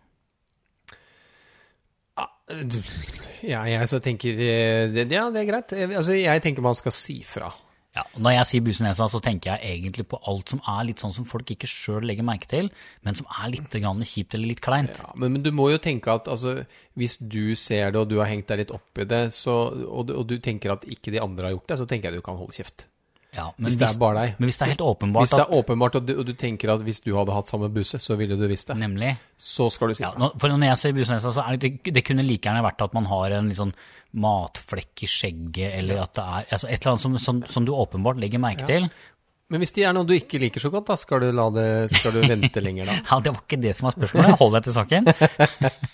[3.45, 5.73] Ja, jeg så tenker eh, Ja, det er greit.
[5.77, 7.51] Eh, Altså, jeg tenker man skal si fra.
[7.97, 10.85] Ja, og Når jeg sier buse nesa, så tenker jeg egentlig på alt som er
[10.87, 12.69] litt sånn som folk ikke sjøl legger merke til,
[13.03, 14.93] men som er litt grann kjipt eller litt kleint.
[15.01, 16.61] Ja, men, men du må jo tenke at altså,
[17.01, 19.57] hvis du ser det, og du har hengt deg litt opp i det, så,
[19.89, 22.21] og, du- og du tenker at ikke de andre har gjort det, så tenker jeg
[22.23, 22.87] du kan holde kjeft.
[23.39, 24.39] Ja, men Hvis det er bare deg.
[24.41, 26.73] Men hvis det er helt åpenbart Hvis det er åpenbart, og du, og du tenker
[26.75, 29.13] at hvis du hadde hatt samme busse, så ville du visst det, Nemlig.
[29.39, 30.33] så skal du si Ja, fra.
[30.39, 33.07] for når jeg ser buse så er det, det kunne like gjerne vært at man
[33.11, 33.75] har en litt sånn
[34.19, 37.73] matflekk i skjegget, eller at det er altså et eller annet som, som, som du
[37.77, 38.89] åpenbart legger merke til.
[39.49, 41.63] Men hvis det er noe du ikke liker så godt, da skal du, la det,
[41.97, 42.97] skal du vente lenger da?
[43.09, 44.35] Ja, det var ikke det som var spørsmålet.
[44.43, 45.09] Hold deg til saken.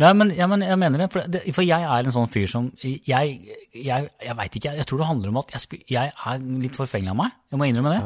[0.00, 1.42] Nei, men, ja, men jeg mener det for, det.
[1.56, 3.34] for jeg er en sånn fyr som Jeg,
[3.74, 6.44] jeg, jeg veit ikke, jeg, jeg tror det handler om at jeg, sku, jeg er
[6.62, 7.30] litt forfengelig av meg.
[7.50, 8.02] Jeg må innrømme det.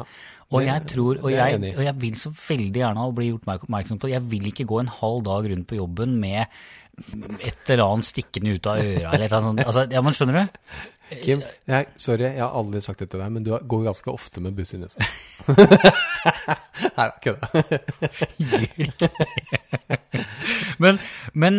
[0.55, 1.31] Og Det- jeg tror, og og
[1.85, 5.21] jeg vil så veldig gjerne bli gjort oppmerksom på Jeg vil ikke gå en halv
[5.27, 6.41] dag rundt på jobben med
[7.43, 9.63] et eller annet stikkende ut av øra eller et eller annet sånt.
[9.67, 10.45] Altså, ja, men skjønner du?
[11.23, 14.39] Kim, jeg, sorry, jeg har aldri sagt det til deg, men du går ganske ofte
[14.45, 14.99] med buss i nesa.
[16.99, 17.47] Nei, kødda.
[20.79, 20.99] Men,
[21.33, 21.59] men,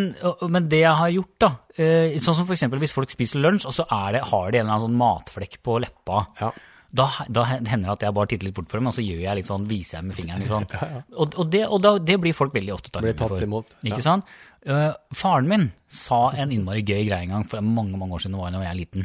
[0.51, 3.67] men det jeg har gjort, da eh, Sånn som for eksempel hvis folk spiser lunsj,
[3.69, 6.17] og så er det, har de en eller annen sånn matflekk på leppa.
[6.41, 6.49] Ja.
[6.95, 9.23] Da, da hender det at jeg bare titter litt bort på dem, og så gjør
[9.25, 10.43] jeg litt sånn, viser jeg med fingeren.
[10.43, 10.67] Litt sånn.
[11.19, 13.43] Og, og, det, og da, det blir folk veldig ofte Blir tatt for.
[13.47, 13.87] imot, ja.
[13.93, 14.23] Ikke sant?
[14.65, 18.39] Uh, faren min sa en innmari gøy greie en gang, for mange mange år siden
[18.39, 19.03] var da jeg var liten.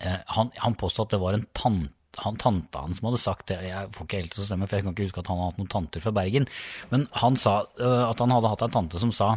[0.00, 1.90] Eh, han, han påstod at det var en tante
[2.22, 4.76] han, tanta hans som hadde sagt det, jeg får ikke helt til å stemme, for
[4.78, 6.44] jeg kan ikke huske at han hadde hatt noen tanter fra Bergen,
[6.92, 9.32] men han sa øh, at han hadde hatt en tante som sa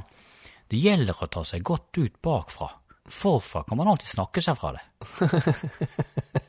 [0.69, 2.67] det gjelder å ta seg godt ut bakfra.
[3.09, 4.83] Forfra kan man alltid snakke seg fra det.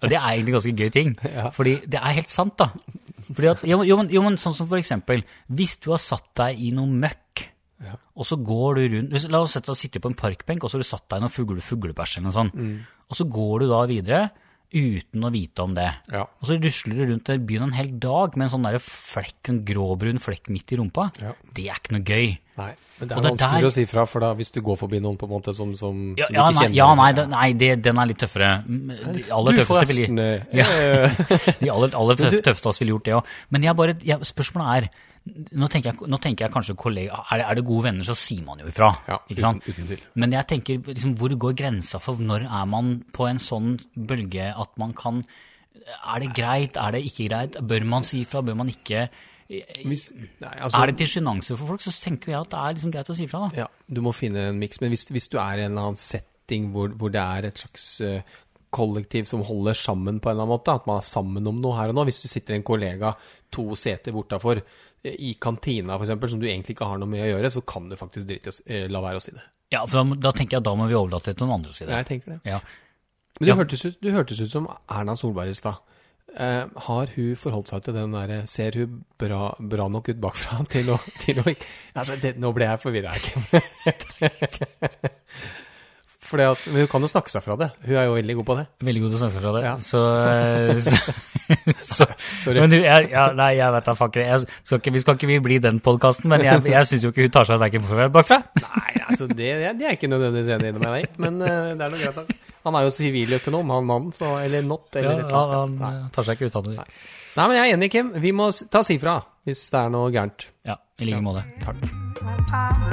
[0.02, 1.14] Og det er egentlig en ganske gøy ting,
[1.54, 2.70] fordi det er helt sant, da.
[3.28, 6.60] Fordi at, jo, men- jo, men, sånn som for eksempel, hvis du har satt deg
[6.60, 7.46] i noe møkk,
[8.18, 10.76] og så går du rundt La oss sette deg sitte på en parkbenk, og så
[10.78, 12.56] har du satt deg i noe fugle, fuglebæsj eller noe sånt.
[13.08, 14.20] Og så går du da videre
[14.68, 15.88] uten å vite om det.
[16.12, 16.26] Ja.
[16.28, 19.62] Og så rusler du rundt byen en hel dag med en sånn der flekk, en
[19.68, 21.08] gråbrun flekk midt i rumpa.
[21.22, 21.32] Ja.
[21.56, 22.36] Det er ikke noe gøy.
[22.58, 24.76] Nei, men det er det vanskelig der- å si fra, for da hvis du går
[24.80, 27.26] forbi noen på en måte som, som, Ja, som ja, ikke kjenner ja, nei, det,
[27.30, 28.48] nei det, den er litt tøffere.
[28.66, 30.66] Mm, De aller Du, tøffeste ville eh, ja,
[31.62, 33.30] De aller, aller tøff- tøffeste av oss ville gjort det òg.
[33.54, 34.90] Men jeg bare, jeg, spørsmålet er
[35.28, 38.14] nå tenker, jeg, nå tenker jeg kanskje kollega, er det, er det gode venner, så
[38.16, 38.88] sier man jo ifra.
[39.10, 39.66] Ja, ikke sant?
[39.68, 40.04] uten- uten.
[40.22, 44.50] Men jeg tenker, liksom, hvor går grensa for når er man på en sånn bølge
[44.56, 45.22] at man kan
[46.14, 47.54] Er det greit, er det ikke greit?
[47.64, 49.06] Bør man si ifra, bør man ikke?
[49.48, 50.10] Hvis,
[50.42, 52.92] nei, altså, Er det til sjenanse for folk, så tenker jeg at det er liksom
[52.92, 53.46] greit å si ifra.
[53.56, 54.80] Ja, du må finne en miks.
[54.82, 57.62] Men hvis, hvis du er i en eller annen setting hvor, hvor det er et
[57.62, 58.22] slags eh,
[58.70, 61.78] kollektiv som holder sammen på en eller annen måte, at man er sammen om noe
[61.78, 62.04] her og nå.
[62.10, 63.14] Hvis du sitter en kollega
[63.50, 67.30] to seter bortafor eh, i kantina f.eks., som du egentlig ikke har noe med å
[67.32, 69.46] gjøre, så kan du faktisk drite i å s- eh, la være å si det.
[69.72, 71.72] Ja, for da, da tenker jeg at da må vi overlate det til noen andre
[71.72, 71.96] å si det.
[72.02, 72.40] Jeg tenker det.
[72.52, 72.60] Ja.
[73.40, 73.56] Men du, Ja.
[73.62, 75.80] hørtes ut, du hørtes ut som Erna Solberg i stad.
[76.36, 80.60] Eh, har hun forholdt seg til den derre Ser hun bra, bra nok ut bakfra
[80.74, 83.16] til å, til å Altså, det, nå ble jeg forvirra.
[86.28, 87.70] Fordi at, men hun kan jo snakke seg fra det.
[87.86, 88.64] Hun er jo veldig god på det.
[88.84, 89.62] Veldig god til å snakke seg fra det.
[89.64, 89.74] Ja.
[89.80, 90.92] Så, eh, så,
[91.94, 92.08] så
[92.44, 92.60] Sorry.
[92.60, 93.94] Men du, jeg, ja, nei, jeg vet da.
[94.20, 97.14] Jeg skal ikke, vi skal ikke vi bli den podkasten, men jeg, jeg syns jo
[97.14, 98.42] ikke hun tar seg verken forfra eller bakfra.
[98.60, 101.88] Nei, altså, det, det er jeg ikke nødvendigvis enig med deg i, men eh, det
[101.88, 102.47] er noe greit nok.
[102.64, 105.80] Han er jo siviløkonom, han mannen, så Eller not, Ja, eller et eller han, annet.
[105.86, 106.76] han eh, tar seg ikke ut av det.
[107.38, 108.12] Nei, men jeg er enig, Kim.
[108.20, 110.48] Vi må ta si ifra hvis det er noe gærent.
[110.66, 111.44] Ja, i like måte.
[111.64, 112.88] Takk.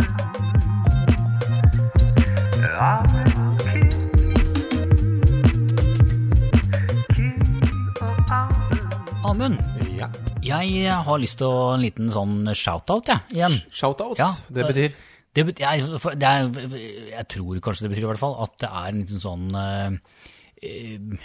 [9.26, 9.58] Amund,
[9.98, 10.08] Ja.
[10.42, 13.56] jeg har lyst til å en liten sånn shout-out, jeg, igjen.
[13.72, 14.18] Shout-out.
[14.20, 14.94] Ja, det betyr
[15.36, 15.84] Det, jeg,
[16.16, 16.50] det er,
[17.12, 21.20] jeg tror kanskje det betyr i hvert fall at det er en liten sånn eh,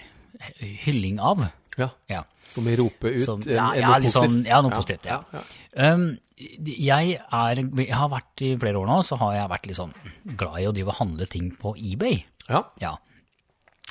[0.85, 1.44] hylling av.
[1.79, 1.88] Ja.
[2.11, 2.25] Ja.
[2.51, 4.49] Som vi roper ut Som, ja, ja, noe sånn, positivt.
[4.51, 5.07] ja, noe positivt.
[5.07, 5.20] Ja.
[5.33, 5.42] ja,
[5.77, 5.92] ja.
[5.94, 6.09] Um,
[6.40, 9.94] jeg, er, jeg har vært i flere år nå, så har jeg vært litt sånn
[10.40, 12.18] glad i å drive og handle ting på eBay.
[12.49, 12.64] Ja.
[12.83, 12.96] Ja.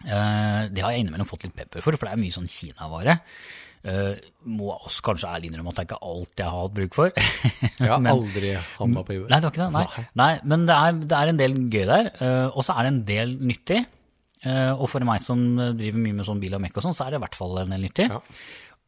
[0.03, 3.19] Eh, det har jeg innimellom fått litt pepper for, for det er mye sånn Kina-vare.
[3.87, 6.97] Eh, må også kanskje ærlig innrømme at det er ikke alt jeg har hatt bruk
[6.97, 7.13] for.
[7.79, 9.29] Jeg har Men- aldri havna på jorda.
[9.31, 9.71] Nei, det var ikke det.
[9.77, 10.07] Nei.
[10.19, 12.91] Nei men det er, det er en del gøy der, Uh, og så er det
[12.93, 13.79] en del nyttig.
[14.43, 15.39] Uh, og for meg som
[15.79, 17.57] driver mye med sånn bil og mekk og sånn, så er det i hvert fall
[17.63, 18.09] en del nyttig.
[18.11, 18.19] Ja.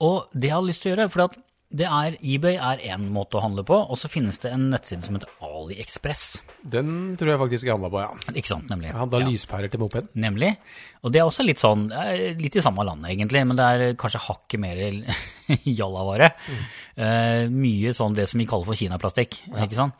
[0.03, 1.35] Og det jeg hadde lyst til å gjøre, for at
[1.71, 5.05] det er, eBay er én måte å handle på, og så finnes det en nettside
[5.07, 6.23] som heter AliExpress.
[6.73, 8.33] Den tror jeg faktisk jeg handla på, ja.
[8.35, 8.89] Ikke sant, nemlig.
[8.91, 9.27] Jeg handla Ja.
[9.29, 10.09] lyspærer til moped.
[10.19, 10.51] Nemlig.
[11.03, 11.87] Og det er også litt sånn,
[12.41, 14.81] litt i samme land egentlig, men det er kanskje hakket mer
[15.79, 16.31] jallavare.
[16.97, 19.95] Eh, mye sånn det som vi kaller for kinaplastikk, ikke sant?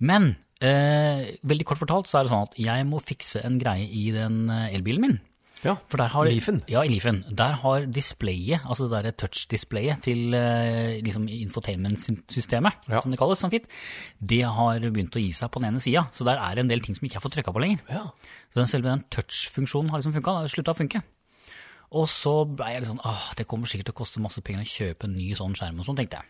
[0.00, 3.88] Men eh, veldig kort fortalt så er det sånn at jeg må fikse en greie
[3.90, 5.18] i den eh, elbilen min.
[5.64, 5.74] Ja.
[5.92, 6.62] For der har, Leafen?
[6.72, 7.18] Ja, i Leafen.
[7.36, 13.00] Der har displayet, altså det der touch-displayet til eh, liksom infotainment-systemet, Ja.
[13.02, 13.66] som det kalles sånn fint,
[14.20, 16.06] det har begynt å gi seg på den ene sida.
[16.16, 17.80] Så der er det en del ting som ikke er fått trykka på lenger.
[17.90, 18.06] Ja.
[18.52, 21.02] Så den selve den touch-funksjonen har liksom funka, slutta å funke.
[21.92, 24.62] Og så ble jeg litt sånn åh, det kommer sikkert til å koste masse penger
[24.62, 26.28] å kjøpe en ny sånn skjerm og sånn, tenkte jeg.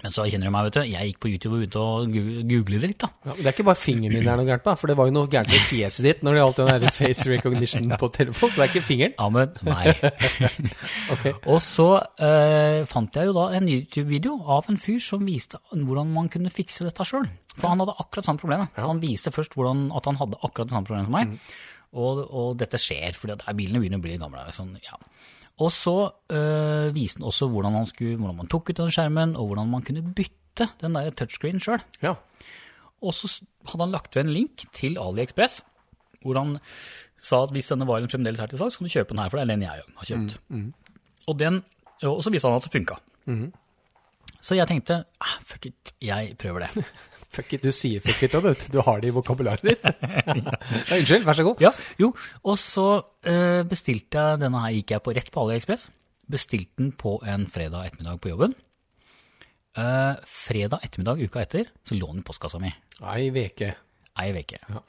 [0.00, 0.80] Men så kjenner du meg, vet du.
[0.88, 3.10] Jeg gikk på YouTube og begynte å google det litt, da.
[3.28, 5.10] Ja, det er ikke bare fingeren min det er noe gærent på, for det var
[5.10, 8.52] jo noe gærent med fjeset ditt når det gjaldt den der face recognition på telefon,
[8.52, 9.16] så det er ikke fingeren.
[9.18, 9.94] Ja, men nei.
[11.14, 11.34] okay.
[11.52, 11.88] Og så
[12.22, 16.52] eh, fant jeg jo da en YouTube-video av en fyr som viste hvordan man kunne
[16.54, 17.28] fikse dette sjøl.
[17.56, 18.78] For han hadde akkurat samme problemet.
[18.80, 21.52] Han viste først hvordan, at han hadde akkurat det samme problemet som meg.
[21.90, 24.46] Og, og dette skjer at bilene begynner å bli gamle.
[24.54, 24.96] Sånn, ja.
[25.60, 25.94] Og så
[26.32, 29.68] øh, viste han også hvordan, han skulle, hvordan man tok ut den skjermen, og hvordan
[29.70, 31.82] man kunne bytte den der touchscreen sjøl.
[32.02, 32.14] Ja.
[33.00, 33.28] Og så
[33.68, 35.60] hadde han lagt ved en link til AliExpress,
[36.24, 36.58] hvor han
[37.20, 39.28] sa at hvis denne varen fremdeles er til salgs, så kan du kjøpe den her,
[39.28, 40.38] for det er den jeg har kjøpt.
[41.28, 41.62] Og, den,
[42.02, 43.00] og så viste han at det funka.
[44.40, 46.84] Så jeg tenkte ah, fuck it, jeg prøver det.
[47.30, 49.84] Fuck it, du sier fuck it, og du, har det i vokabularet ditt.
[49.86, 51.62] ja, unnskyld, vær så god.
[51.62, 52.10] Ja, jo,
[52.42, 55.86] og så uh, bestilte jeg denne her, gikk jeg på rett på AliExpress.
[56.30, 58.56] Bestilte den på en fredag ettermiddag på jobben.
[59.78, 62.72] Uh, fredag ettermiddag uka etter så lå den i postkassa mi.
[63.14, 63.70] Ei veke.
[64.18, 64.58] Ei veke.
[64.66, 64.82] Ja.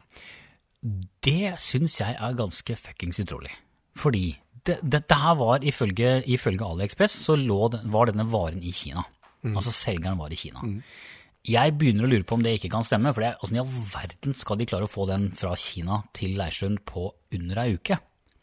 [1.21, 3.53] Det syns jeg er ganske fuckings utrolig.
[4.01, 4.31] Fordi
[4.65, 9.05] det, dette her var ifølge, ifølge AliExpress, så lå den, var denne varen i Kina.
[9.45, 10.65] Altså selgeren var i Kina.
[11.49, 14.35] Jeg begynner å lure på om det ikke kan stemme, for åssen i all verden
[14.37, 17.97] skal de klare å få den fra Kina til Leirsund på under ei uke?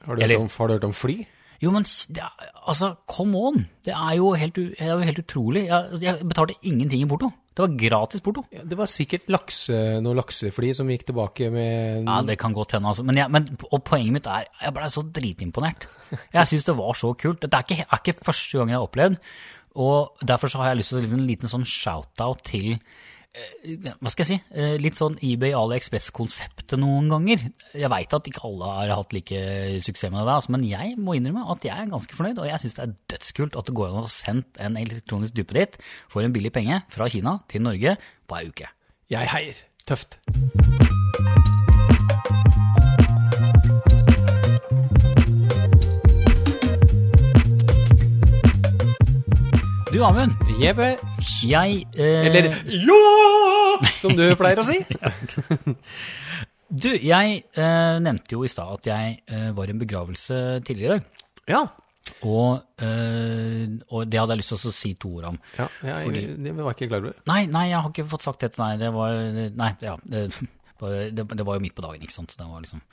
[0.07, 1.21] Har du, Eller- om, har du hørt om fly?
[1.61, 3.65] Jo, men det er, altså, come on!
[3.83, 5.65] Det er jo helt, det er jo helt utrolig.
[5.67, 7.33] Jeg, jeg betalte ingenting i porto.
[7.51, 8.45] Det var gratis porto.
[8.55, 12.77] Ja, det var sikkert lakse, noen laksefly som gikk tilbake med Ja, det kan godt
[12.77, 13.03] hende, altså.
[13.03, 15.89] Men, jeg, men og poenget mitt er, jeg ble så dritimponert.
[16.33, 17.43] Jeg syns det var så kult.
[17.43, 19.19] Dette er ikke, er ikke første gang jeg har opplevd,
[19.77, 23.93] og derfor så har jeg lyst til å gi en liten sånn shout-out til eh,
[24.01, 27.45] hva skal jeg si, eh, litt sånn eBay AliExpress-konseptet noen ganger.
[27.77, 29.43] Jeg veit at ikke alle har hatt like
[29.85, 32.43] suksess med det, der, altså, men jeg må innrømme at jeg er ganske fornøyd.
[32.43, 35.39] Og jeg syns det er dødskult at det går an å få sendt en elektronisk
[35.39, 38.73] dupe dit for en billig penge fra Kina til Norge på ei uke.
[39.13, 39.67] Jeg heier.
[39.89, 40.19] Tøft.
[49.99, 50.31] Du Amund,
[50.61, 50.93] Jeppe.
[51.43, 52.99] jeg eh, Eller ja,
[53.99, 54.77] som du pleier å si.
[56.71, 60.37] Du, jeg eh, nevnte jo i stad at jeg eh, var i en begravelse
[60.69, 61.25] tidligere i dag.
[61.51, 61.63] Ja.
[62.31, 65.41] Og, eh, og det hadde jeg lyst til å si to ord om.
[65.59, 67.17] ja jeg, Fordi- det var ikke klar over.
[67.33, 68.85] Nei, nei, jeg har ikke fått sagt det til deg.
[68.85, 69.19] Det var
[69.65, 69.97] Nei, ja.
[70.05, 70.23] Det,
[70.85, 72.31] var, det, det var jo midt på dagen, ikke sant.
[72.37, 72.85] Så det var liksom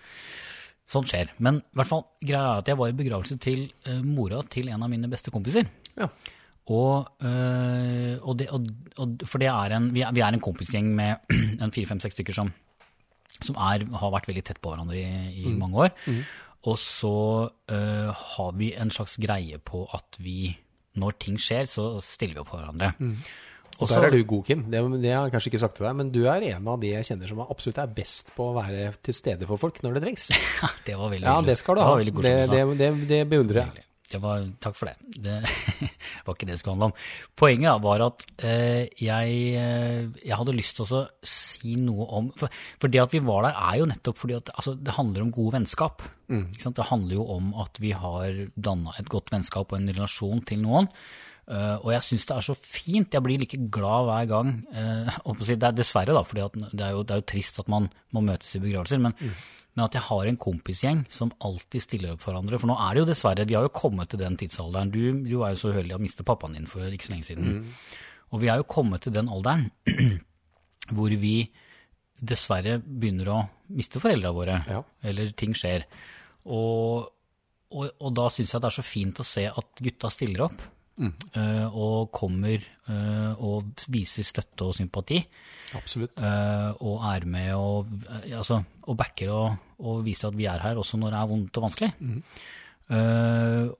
[0.89, 1.29] Sånt skjer.
[1.37, 4.73] Men i hvert fall, greia er at jeg var i begravelse til eh, mora til
[4.73, 5.69] en av mine beste kompiser.
[6.01, 6.09] Ja.
[6.65, 8.65] Og, øh, og, det, og,
[8.97, 11.15] og for det er en, vi, er, vi er en kompisgjeng med
[11.61, 12.49] en fire-fem-seks stykker som,
[13.45, 15.93] som er, har vært veldig tett på hverandre i, i mange år.
[16.65, 17.11] Og så
[17.69, 20.55] øh, har vi en slags greie på at vi,
[20.97, 22.95] når ting skjer, så stiller vi opp for hverandre.
[23.75, 24.63] Og så- der er du god, Kim.
[24.71, 26.93] Det, det har jeg kanskje ikke sagt til deg, men du er en av de
[26.95, 30.05] jeg kjenner som absolutt er best på å være til stede for folk når det
[30.07, 30.29] trengs.
[30.87, 31.93] Det var veldig Ja, det skal du ha.
[31.99, 32.77] veldig Det, altså.
[32.81, 33.84] det, det beundrer jeg.
[34.13, 34.95] Var, takk for det.
[35.25, 35.39] Det
[36.25, 36.99] var ikke det det skulle handle om.
[37.35, 42.53] Poenget var at eh, jeg, eh, jeg hadde lyst til å si noe om for,
[42.81, 45.33] for det at vi var der, er jo nettopp fordi at altså, det handler om
[45.35, 46.05] gode vennskap.
[46.61, 46.77] Sant?
[46.77, 50.61] Det handler jo om at vi har danna et godt vennskap og en relasjon til
[50.61, 50.91] noen.
[51.45, 53.13] Eh, og jeg syns det er så fint.
[53.13, 54.53] Jeg blir like glad hver gang.
[54.73, 55.19] eh,
[55.51, 58.63] det er dessverre, da, for det, det er jo trist at man må møtes i
[58.63, 59.01] begravelser.
[59.03, 59.13] Men,
[59.75, 62.59] men at jeg har en kompisgjeng som alltid stiller opp for hverandre.
[62.61, 64.93] For nå er det jo dessverre, vi har jo kommet til den tidsalderen.
[64.93, 67.61] Du, du er jo så uheldig å miste pappaen din for ikke så lenge siden.
[68.33, 69.69] Og vi er jo kommet til den alderen
[70.95, 71.37] hvor vi
[72.25, 73.39] dessverre begynner å
[73.75, 74.61] miste foreldra våre.
[74.69, 74.81] Ja.
[75.05, 75.85] Eller ting skjer.
[76.45, 77.11] Og,
[77.73, 80.63] og, og da syns jeg det er så fint å se at gutta stiller opp.
[80.99, 85.19] Eh, og kommer eh, og viser støtte og sympati.
[85.75, 86.15] Absolutt.
[86.21, 87.89] eh, og er med og,
[88.31, 91.57] altså, og backer og, og viser at vi er her også når det er vondt
[91.59, 91.91] og vanskelig.
[91.99, 92.23] Mm.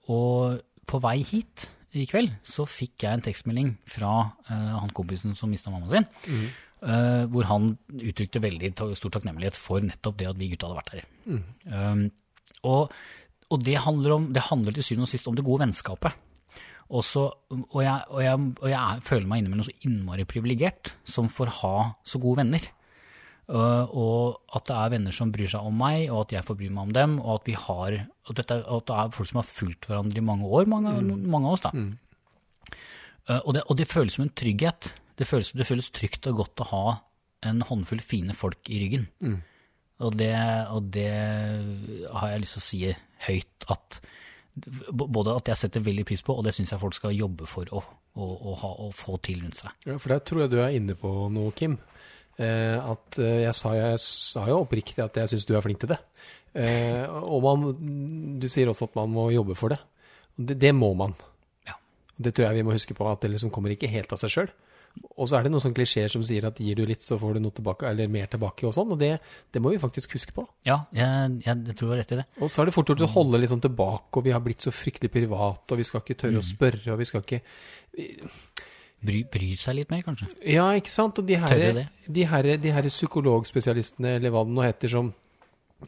[0.10, 5.52] og på vei hit i kveld så fikk jeg en tekstmelding fra han kompisen som
[5.54, 6.48] mista mammaen sin, Mm.
[7.32, 11.06] hvor han uttrykte veldig stor takknemlighet for nettopp det at vi gutta hadde vært der.
[11.72, 12.04] Um,
[12.64, 12.92] og
[13.54, 16.16] og det, handler om, det handler til syvende og sist om det gode vennskapet.
[16.96, 20.94] Og, så, og, jeg, og, jeg, og jeg er- føler meg innimellom så innmari privilegert
[21.04, 21.72] som får ha
[22.08, 22.68] så gode venner.
[23.46, 26.58] Uh, og at det er venner som bryr seg om meg, og at jeg får
[26.58, 29.42] bry meg om dem, og at vi har at, dette, at det er folk som
[29.44, 30.96] har fulgt hverandre i mange år, mange,
[31.30, 31.66] mange av oss.
[31.68, 31.74] da.
[33.30, 34.94] Uh, og, det, og det føles som en trygghet.
[35.20, 36.86] Det føles, det føles trygt og godt å ha
[37.46, 39.06] en håndfull fine folk i ryggen.
[40.02, 40.34] Og, det,
[40.74, 41.12] og det
[42.12, 42.80] har jeg lyst til å si
[43.30, 44.00] høyt at
[44.56, 47.70] både at jeg setter veldig pris på, og det syns jeg folk skal jobbe for
[47.76, 47.82] å,
[48.16, 49.76] å, å, ha, å få til rundt seg.
[49.88, 51.76] Ja, for der tror jeg du er inne på noe, Kim.
[52.36, 55.82] Eh, at eh, jeg, sa, jeg sa jo oppriktig at jeg syns du er flink
[55.84, 56.00] til det.
[56.56, 57.68] Eh, og man,
[58.40, 59.82] du sier også at man må jobbe for det.
[60.36, 61.16] Det, det må man.
[61.68, 61.76] Ja.
[62.16, 64.34] Det tror jeg vi må huske på, at det liksom kommer ikke helt av seg
[64.34, 64.56] sjøl.
[65.16, 67.38] Og så er det noen sånne klisjeer som sier at gir du litt, så får
[67.38, 68.94] du noe tilbake, eller mer tilbake og sånn.
[68.96, 69.14] Og det,
[69.54, 70.46] det må vi faktisk huske på.
[70.68, 72.28] Ja, jeg, jeg, tror du har rett i det.
[72.40, 74.68] Og så er det fort gjort å holde litt sånn tilbake, og vi har blitt
[74.68, 77.44] så fryktelig private, og vi skal ikke tørre å spørre, og vi skal ikke
[79.06, 80.32] Bry, bry seg litt mer, kanskje.
[80.50, 81.20] Ja, ikke sant?
[81.22, 85.12] Og de her, de her, de her psykologspesialistene, eller hva det nå heter, som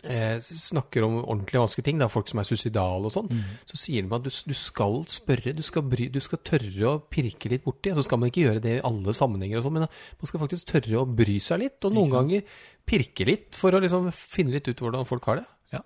[0.04, 3.30] eh, snakker om ordentlig vanskelige ting, da, folk som er suicidale og sånn,
[3.70, 6.96] så sier de at du, du skal spørre, du skal, bry, du skal tørre å
[7.12, 7.94] pirke litt borti.
[7.96, 10.72] Så skal man ikke gjøre det i alle sammenhenger og sånn, men man skal faktisk
[10.74, 14.70] tørre å bry seg litt, og noen ganger pirke litt for å liksom finne litt
[14.70, 15.48] ut hvordan folk har det.
[15.76, 15.82] Ja.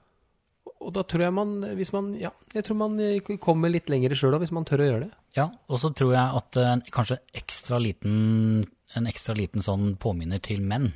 [0.82, 4.18] Og da tror jeg man, hvis man, ja, jeg tror man eh, kommer litt lenger
[4.18, 5.14] sjøl hvis man tør å gjøre det.
[5.38, 8.66] Ja, og så tror jeg at en kanskje ekstra liten,
[8.98, 10.92] en ekstra liten sånn påminner til menn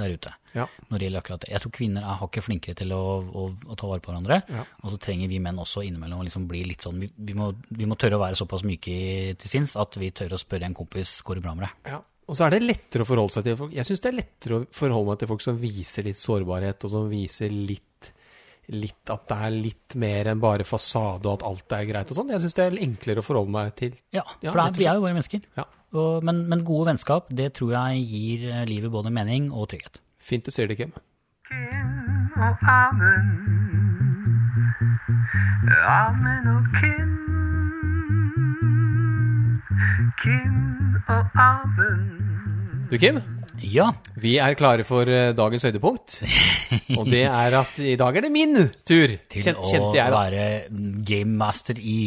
[0.00, 0.32] der ute.
[0.54, 0.64] Ja.
[0.88, 1.50] Når det gjelder akkurat det.
[1.52, 4.40] Jeg tror kvinner er hakket flinkere til å, å, å ta vare på hverandre.
[4.48, 4.64] Ja.
[4.82, 7.50] Og så trenger vi menn også innimellom å liksom bli litt sånn vi, vi, må,
[7.68, 8.94] vi må tørre å være såpass myke
[9.38, 11.92] til sinns at vi tør å spørre en kompis går det bra med deg.
[11.94, 12.00] Ja.
[12.28, 13.70] Og så er det lettere å forholde seg til folk.
[13.72, 16.90] Jeg syns det er lettere å forholde meg til folk som viser litt sårbarhet, og
[16.92, 18.10] som viser litt,
[18.68, 22.18] litt at det er litt mer enn bare fasade, og at alt er greit og
[22.18, 22.34] sånn.
[22.34, 23.96] Jeg syns det er enklere å forholde meg til.
[24.12, 25.46] Ja, Ja, for det er, vi er jo bare mennesker.
[25.56, 25.64] Ja.
[25.92, 30.02] Og, men, men gode vennskap, det tror jeg gir eh, livet både mening og trygghet.
[30.20, 30.92] Fint du sier det, Kim.
[31.48, 33.30] Kim og Amund.
[35.88, 37.14] Amund og Kim.
[40.20, 40.56] Kim
[41.08, 42.88] og Amund.
[42.90, 43.37] Du, Kim.
[43.64, 43.88] Ja,
[44.20, 46.18] Vi er klare for eh, dagens høydepunkt.
[46.98, 48.54] Og det er at i dag er det min
[48.86, 49.14] tur.
[49.30, 50.44] til Kjent, å jeg, være
[51.08, 51.98] gamemaster i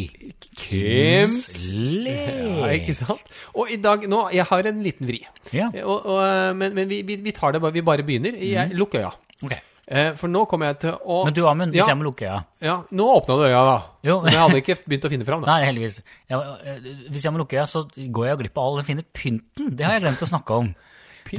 [0.56, 3.26] Kims Ja, ikke sant?
[3.56, 5.22] Og i dag Nå, jeg har en liten vri.
[5.56, 5.70] Ja.
[5.84, 6.22] Og, og,
[6.58, 8.38] men men vi, vi, tar det bare Vi bare begynner.
[8.38, 9.12] Jeg, lukker øya.
[9.44, 9.58] Ok.
[9.92, 11.90] Eh, For nå kommer jeg til å Men du, Amund, hvis Ja.
[11.92, 13.78] jeg må lukke øya Ja, nå åpna du øya, da.
[14.08, 14.22] Jo.
[14.24, 15.56] Men jeg hadde ikke begynt å finne fram, da.
[15.58, 15.98] Nei, heldigvis.
[16.30, 16.78] Eh,
[17.12, 19.74] hvis jeg må lukke øya, så går jeg glipp av all den fine pynten.
[19.76, 20.72] Det har jeg glemt å snakke om.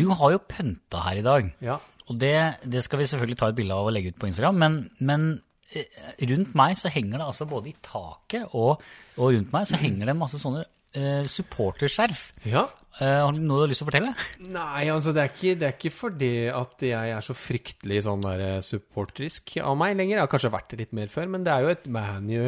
[0.00, 1.48] Du har jo pynta her i dag.
[1.64, 1.78] Ja.
[2.09, 4.59] Og det, det skal vi selvfølgelig ta et bilde av og legge ut på Instagram,
[4.59, 5.26] men, men
[5.72, 5.87] eh,
[6.31, 8.83] rundt meg så henger det altså både i taket og,
[9.16, 10.64] og rundt meg så henger det masse sånne
[10.98, 12.31] eh, supporterskjerf.
[12.48, 12.66] ja.
[13.00, 14.11] Eh, har du noe du har lyst til å fortelle?
[14.52, 18.24] Nei, altså det er, ikke, det er ikke fordi at jeg er så fryktelig sånn
[18.24, 20.18] der eh, supporterisk av meg lenger.
[20.18, 22.40] Jeg har kanskje vært det litt mer før, men det er jo et ManU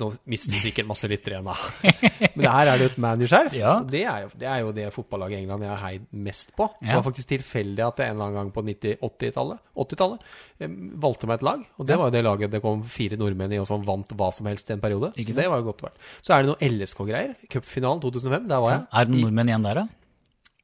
[0.00, 1.90] Nå mister vi sikkert masse lyttere igjen, da.
[2.36, 3.54] Men her er det jo et ManU-skjerf.
[3.58, 3.74] Ja.
[3.84, 4.02] Det
[4.40, 6.66] det er jo det fotballaget i England jeg har heid mest på.
[6.80, 8.64] Det var faktisk tilfeldig at jeg en eller annen gang på
[9.10, 10.24] 80-tallet 80-tallet,
[10.58, 11.62] eh, valgte meg et lag.
[11.78, 14.30] Og det var jo det laget det kom fire nordmenn i og som vant hva
[14.34, 15.12] som helst i en periode.
[15.20, 16.08] Ikke det var jo godt verdt.
[16.20, 17.34] Så er det noe LSK-greier.
[17.52, 18.84] Cupfinalen 2005, der var jeg.
[18.92, 19.88] Er det nordmenn igjen der, da?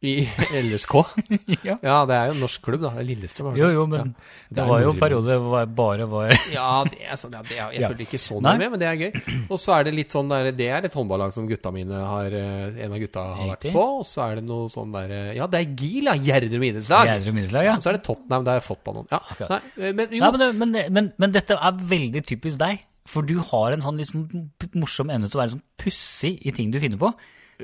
[0.04, 0.94] I LSK?
[1.66, 1.76] Ja.
[1.82, 2.90] Ja, det er jo en norsk klubb, da.
[3.02, 3.56] Lillestrøm.
[3.58, 4.24] Jo, jo, men ja.
[4.50, 7.42] det det var jo en periode hvor jeg bare var Ja, det er sånn, ja,
[7.46, 7.90] det er, jeg Ja.
[7.90, 9.38] følger ikke så mye med, men det er gøy.
[9.48, 12.36] Og så er det litt sånn der, det er et håndballag som gutta mine har
[12.36, 13.86] eh, En av gutta har vært på.
[14.00, 16.16] Og så er det noe sånn der eh, Ja, det er GIL, ja.
[16.28, 17.10] Gjerdrum idrettslag.
[17.10, 17.78] Gjerdrum idrettslag, ja.
[17.80, 19.08] Så er det Tottenham, der noen.
[19.12, 19.22] Ja,
[19.54, 20.20] nei, eh, men jo.
[20.26, 22.84] Nei, men, men, men, men dette er veldig typisk deg.
[23.06, 26.52] For du har en sånn litt sånn morsom evne til å være sånn pussig i
[26.54, 27.12] ting du finner på.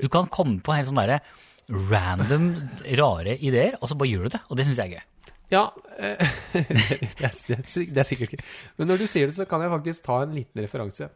[0.00, 1.20] Du kan komme på helt sånne derre
[1.90, 2.48] random,
[2.98, 4.42] rare ideer, og så bare gjør du det.
[4.48, 5.09] Og det syns jeg er gøy.
[5.52, 5.62] Ja,
[6.00, 8.44] eh, det, er, er, er sikkert ikke
[8.78, 11.11] Men når du sier det, så kan jeg faktisk ta en liten referanse.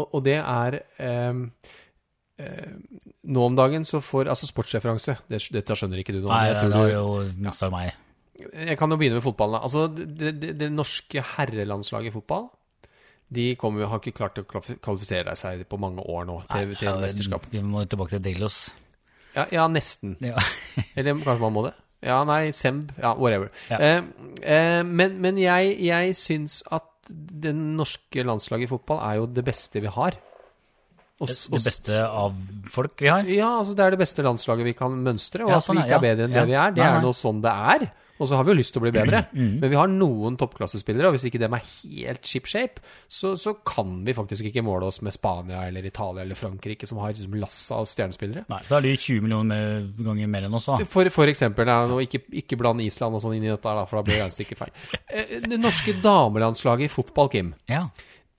[0.00, 1.42] Og, og det er eh,
[2.34, 6.32] Nå om dagen så får Altså sportsreferanse, det, dette skjønner ikke du nå.
[6.32, 7.04] Nei, det er har jo
[7.36, 7.92] mista meg.
[8.34, 9.60] Jeg kan jo begynne med fotballen.
[9.62, 12.48] Altså, det, det, det norske herrelandslaget i fotball
[13.32, 16.96] de kommer, har ikke klart å kvalifisere seg på mange år nå til, til Ja,
[17.00, 17.46] mesterskap.
[17.50, 18.58] Vi må tilbake til Drillos.
[19.34, 20.16] Ja, ja, nesten.
[20.22, 20.36] Ja.
[20.96, 21.72] Eller kanskje man må det?
[22.04, 22.90] Ja, nei, Semb.
[23.00, 23.48] Ja, whatever.
[23.70, 23.78] Ja.
[23.80, 24.02] Eh,
[24.42, 29.44] eh, men men jeg, jeg syns at det norske landslaget i fotball er jo det
[29.44, 30.14] beste vi har.
[31.20, 32.34] Og, s- Det beste av
[32.70, 33.24] folk vi har.
[33.24, 35.82] ja, altså det er det beste landslaget vi kan mønstre, og Ja, at sånn vi
[35.82, 37.84] er- ikke er bedre enn det vi er, det Nei, er nå sånn det er.
[38.20, 39.24] Og så har vi jo lyst til å bli bedre.
[39.34, 39.56] Mm.
[39.58, 43.54] Men vi har noen toppklassespillere, og hvis ikke dem er helt ship shape, så, så
[43.66, 47.34] kan vi faktisk ikke måle oss med Spania eller Italia eller Frankrike, som har liksom
[47.40, 48.44] lass av stjernespillere.
[48.52, 50.78] Nei, så er de 20 millioner ganger mer enn oss, da.
[50.86, 53.98] For, for eksempel, nei, nå, ikke, ikke bland Island og sånn inn i dette, for
[53.98, 54.74] da blir regnestykket feil.
[55.10, 57.54] Eh, Det norske damelandslaget i fotball, Kim.
[57.70, 57.88] Ja.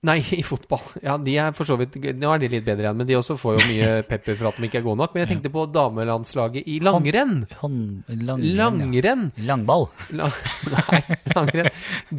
[0.04, 0.82] Nei, i fotball.
[1.02, 3.34] Ja, de er for så vidt Nå er de litt bedre igjen, men de også
[3.40, 5.14] får jo mye pepper for at de ikke er gode nok.
[5.16, 7.40] Men jeg tenkte på damelandslaget i langrenn.
[7.62, 9.24] Hånd, langrenn.
[9.34, 9.46] ja.
[9.48, 9.88] Langball.
[10.20, 10.28] La,
[10.74, 11.00] nei,
[11.34, 11.70] langrenn.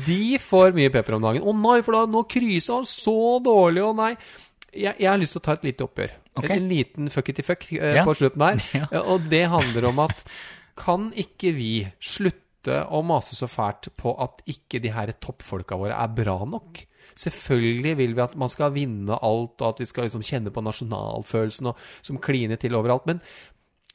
[0.09, 1.45] De får mye pepper om dagen.
[1.47, 3.15] Å nei, for da nå krysa så
[3.45, 4.11] dårlig, å nei.
[4.73, 6.17] Jeg, jeg har lyst til å ta et lite oppgjør.
[6.41, 6.57] Okay.
[6.57, 8.03] En liten fuckety fuck eh, Ja.
[8.05, 8.59] på slutten der.
[8.81, 9.05] Ja.
[9.13, 10.25] Og det handler om at
[10.77, 11.71] kan ikke vi
[12.03, 16.83] slutte å mase så fælt på at ikke de her toppfolka våre er bra nok?
[17.15, 20.63] Selvfølgelig vil vi at man skal vinne alt, og at vi skal liksom kjenne på
[20.65, 23.07] nasjonalfølelsen og som kline til overalt.
[23.09, 23.21] Men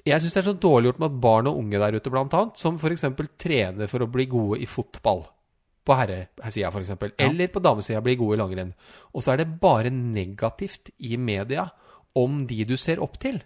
[0.06, 2.58] jeg syns det er så dårlig gjort med barn og unge der ute, blant annet,
[2.58, 3.06] som f.eks.
[3.38, 5.24] trener for å bli gode i fotball.
[5.82, 6.92] På herresida, f.eks.
[7.22, 8.74] Eller på damesida bli gode i langrenn.
[9.14, 11.68] Og så er det bare negativt i media
[12.18, 13.40] om de du ser opp til.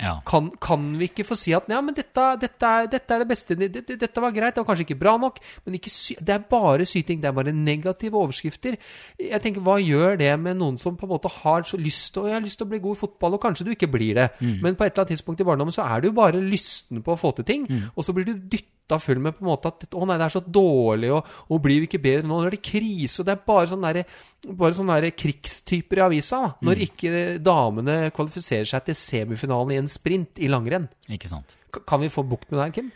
[0.00, 0.14] Ja.
[0.24, 3.28] Kan, kan vi ikke få si at ja, men dette, dette, er, dette er det
[3.28, 6.14] beste, det- det- dette var greit, det var kanskje ikke bra nok, men ikke sy
[6.20, 8.78] det er bare syting, det er bare negative overskrifter.
[9.18, 12.24] Jeg tenker, Hva gjør det med noen som på en måte har så lyst til,
[12.24, 14.30] jeg har lyst til å bli god i fotball, og kanskje du ikke blir det,
[14.40, 17.18] men på et eller annet tidspunkt i barndommen så er du bare lysten på å
[17.20, 18.66] få til ting, og så blir du dytta
[18.98, 21.78] full med på en måte at å nei, det er så dårlig, og, og blir
[21.84, 24.16] vi ikke bedre nå, nå er det krise, og det er bare sånne, der,
[24.50, 27.12] bare sånne der krigstyper i avisa, da, når ikke
[27.46, 30.88] damene kvalifiserer seg til semifinalen i en sprint i langrenn.
[31.08, 31.54] Ikke sant.
[31.86, 32.90] Kan vi få bukt med det her, Kim?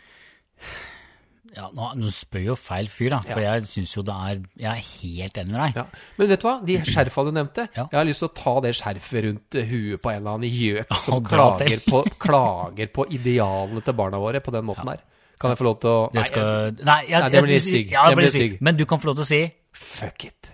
[1.55, 3.21] Ja, nå, nå spør jo feil fyr, da.
[3.23, 5.77] For jeg syns jo det er Jeg er helt enig med deg.
[5.79, 5.85] Ja.
[6.17, 6.55] Men vet du hva?
[6.67, 7.85] De skjerfa du nevnte, Ja.
[7.85, 10.91] jeg har lyst til å ta det skjerfet rundt huet på en eller annen gjøk
[10.99, 15.05] som klager på, klager på idealene til barna våre på den måten der.
[15.41, 17.91] Kan jeg få lov til å Det skal Nei, jeg, Nei, det blir litt stygg.
[17.91, 18.51] Ja, det blir stygg.
[18.55, 18.61] stygg.
[18.61, 19.41] Men du kan få lov til å si
[19.75, 20.51] Fuck it.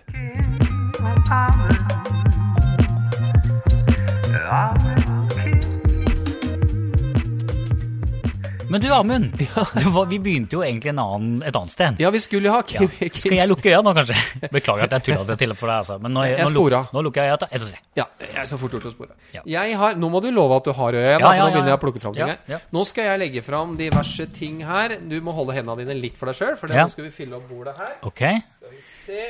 [8.72, 9.34] Men du, Amund.
[9.42, 10.04] Ja.
[10.08, 11.98] Vi begynte jo egentlig en annen, et annet sted.
[12.00, 12.86] Ja, vi skulle ha Ja.
[13.12, 14.16] Skal jeg lukke øya nå, kanskje?
[14.56, 15.98] Beklager at jeg tulla det til for deg, altså.
[16.02, 17.48] Men nå, Jeg nå, luk- nå lukker jeg øya.
[17.50, 17.80] Ett og tre.
[18.00, 19.16] Ja, jeg er så fort gjort å spore.
[19.34, 19.42] Ja.
[19.82, 22.00] Har, nå må du love at du har øya igjen, nå begynner jeg å plukke
[22.02, 22.62] fram ting her.
[22.72, 24.96] Nå skal jeg legge fram diverse ting her.
[25.10, 27.48] Du må holde hendene dine litt for deg sjøl, for nå skal vi fylle opp
[27.50, 27.92] bordet her.
[28.08, 28.22] Ok.
[28.56, 29.20] Skal vi se.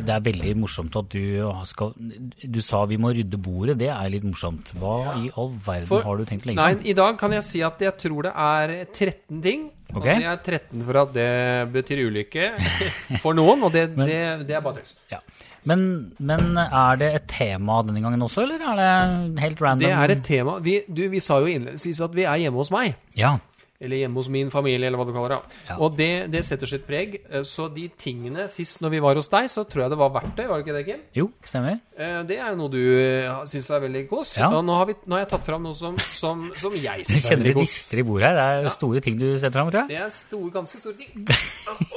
[0.00, 1.92] Det er veldig morsomt at du skal
[2.40, 3.76] Du sa vi må rydde bordet.
[3.82, 4.72] Det er litt morsomt.
[4.80, 7.44] Hva i all verden For- har du tenkt å legge Nei, i dag kan jeg
[7.44, 9.68] si at jeg tror det er 13 ting.
[9.90, 10.06] Og Ok.
[10.06, 11.28] det er 13 for at det
[11.74, 12.44] betyr ulykke
[13.22, 14.94] for noen, og det, det, det er bare tøys.
[15.10, 15.18] Ja.
[15.68, 15.82] Men,
[16.18, 19.82] men er det et tema denne gangen også, eller er det helt random?
[19.84, 20.54] Det er et tema.
[20.64, 22.94] Vi, du, vi sa jo innledningsvis at vi er hjemme hos meg.
[23.18, 23.34] Ja.
[23.80, 25.58] Eller hjemme hos min familie, eller hva du kaller det.
[25.70, 25.76] Ja.
[25.80, 27.14] Og det, det setter sitt preg.
[27.30, 30.10] Eh, Så de tingene sist når vi var hos deg, så tror jeg det var
[30.18, 31.00] verdt det, var det ikke det, Kim?
[31.16, 31.78] Jo, stemmer.
[31.96, 34.34] Eh, Det er jo noe du eh, syns er veldig kos.
[34.36, 34.50] Ja.
[34.52, 37.24] Og nå har, vi, nå har jeg tatt fram noe som, som, som jeg syns
[37.24, 37.64] er kjenner det kos.
[37.70, 38.36] rister i bordet her.
[38.60, 39.94] Det er store ting du setter fram, tror jeg.
[39.96, 41.24] Det er store, ganske store ting.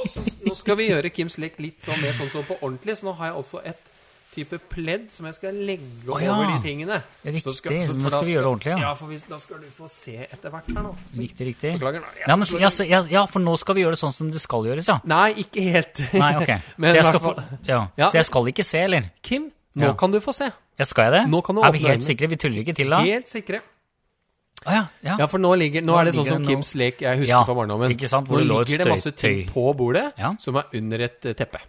[0.00, 2.96] Og så, nå skal vi gjøre Kims lek litt sånn mer sånn som på ordentlig,
[2.96, 3.90] så nå har jeg også et
[4.34, 6.34] type pledd som jeg skal legge oh, ja.
[6.34, 6.98] over de tingene.
[7.24, 7.42] Riktig.
[7.54, 8.78] Så Nå for skal da vi gjøre det ordentlig, ja.
[8.84, 10.94] Ja, for hvis, da skal du få se etter hvert her nå.
[11.18, 11.72] Riktig, riktig.
[11.78, 12.00] Beklager.
[12.04, 12.12] nå.
[12.26, 14.30] Ja, men, skal- ja, så- ja, ja, for nå skal vi gjøre det sånn som
[14.30, 14.98] det skal gjøres, ja.
[15.04, 16.02] Nei, ikke helt.
[16.12, 16.52] Nei, ok.
[16.78, 17.34] Men så, jeg skal få,
[17.68, 17.80] ja.
[17.96, 18.08] Ja.
[18.10, 19.10] så jeg skal ikke se, eller?
[19.22, 19.92] Kim, nå Ja.
[19.94, 20.50] kan du få se.
[20.78, 21.30] Ja, skal jeg det?
[21.30, 22.26] Nå kan du er vi helt sikre?
[22.28, 22.98] Vi tuller ikke til, da?
[23.06, 23.60] Helt sikre.
[24.64, 25.16] Ah, ja, ja.
[25.20, 27.18] Ja, for nå, ligger, nå Nå er det sånn som det nå- Kims lek jeg
[27.20, 27.90] husker Ja, fra barndommen.
[27.92, 30.30] ikke sant, hvor nå ligger det masse ting på bordet Ja.
[30.40, 31.60] som er under et eh, teppe.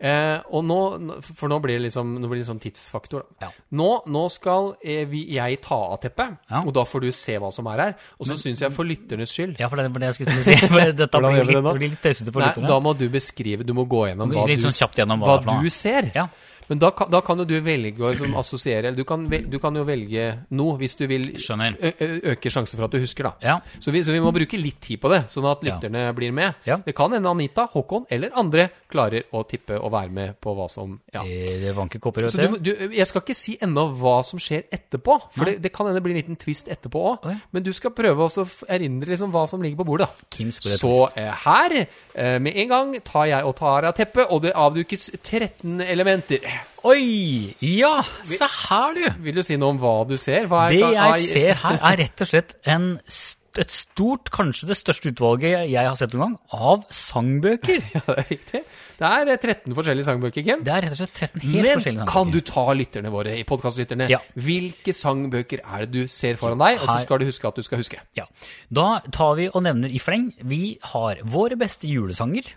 [0.00, 0.78] Eh, og nå,
[1.22, 3.22] for nå blir det liksom nå blir det sånn tidsfaktor.
[3.38, 3.46] Da.
[3.46, 3.50] Ja.
[3.78, 6.64] Nå, nå skal eh, vi, jeg ta av teppet, Ja.
[6.64, 7.94] og da får du se hva som er her.
[8.18, 10.42] Og så syns jeg for lytternes skyld Ja, for det var det jeg skulle til
[10.42, 10.68] å si.
[10.74, 12.72] For dette blir vi det litt, blir litt tøysete for lytterne.
[12.74, 15.60] Da må du beskrive, du må gå gjennom hva, litt du, sånn gjennom hva hva
[15.62, 16.10] du ser.
[16.16, 16.26] Ja.
[16.68, 19.76] Men da kan, da kan jo du velge å liksom, assosiere du kan, du kan
[19.76, 23.32] jo velge noe hvis du vil øke sjansen for at du husker, da.
[23.44, 23.56] Ja.
[23.78, 25.78] Så, vi, så vi må bruke litt tid på det, sånn at Ja.
[26.14, 26.54] blir med.
[26.66, 26.78] Ja.
[26.84, 30.68] Det kan hende Anita, Håkon eller andre klarer å tippe og være med på hva
[30.70, 31.22] som ja.
[31.24, 35.48] Eh, Det vanker kopper, du, jeg skal ikke si ennå hva som skjer etterpå, for
[35.48, 37.28] det, det kan hende det blir en liten twist etterpå òg.
[37.52, 40.08] Men du skal prøve å erindre liksom hva som ligger på bordet.
[40.78, 41.76] Så eh, her,
[42.14, 46.44] eh, med en gang, tar jeg og tar av teppet, og det avdukes 13 elementer.
[46.84, 47.54] Oi!
[47.64, 47.94] Ja,
[48.28, 49.06] se her, du!
[49.24, 50.48] Vil du si noe om hva du ser?
[50.50, 52.90] Hva er, Det jeg ser her, er rett og slett en
[53.54, 57.84] et stort, kanskje det største utvalget jeg har sett noen gang, av sangbøker.
[57.94, 58.60] Ja, det er riktig.
[58.98, 60.64] Det er eh, 13 forskjellige sangbøker, Kim.
[60.66, 63.44] Det er rett og slett 13 helt Men forskjellige kan du ta lytterne våre, i
[63.46, 64.18] podkastlytterne, Ja.
[64.34, 67.62] hvilke sangbøker er det du ser foran deg, og så skal du huske at du
[67.66, 68.02] skal huske?
[68.18, 68.26] Ja.
[68.74, 70.32] Da tar vi og nevner i fleng.
[70.42, 72.50] Vi har våre beste julesanger.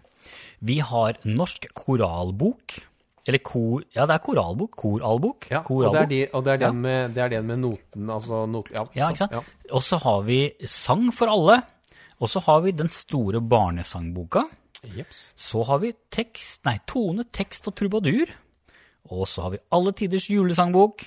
[0.66, 2.80] Vi har norsk koralbok.
[3.28, 3.84] Eller kor...
[3.96, 4.76] Ja, det er koralbok.
[4.80, 5.50] Koralbok.
[5.52, 8.10] Ja, og det er, de, og det er, den, med, det er den med noten,
[8.14, 9.36] altså not, ja, Ja, ikke sant?
[9.36, 9.74] Ja.
[9.76, 11.60] Og så har vi Sang for alle.
[12.24, 14.48] Og så har vi Den store barnesangboka.
[14.96, 15.34] Jeps.
[15.36, 18.32] Så har vi tekst, nei, tone, tekst og trubadur.
[19.12, 21.06] Og så har vi Alle tiders julesangbok.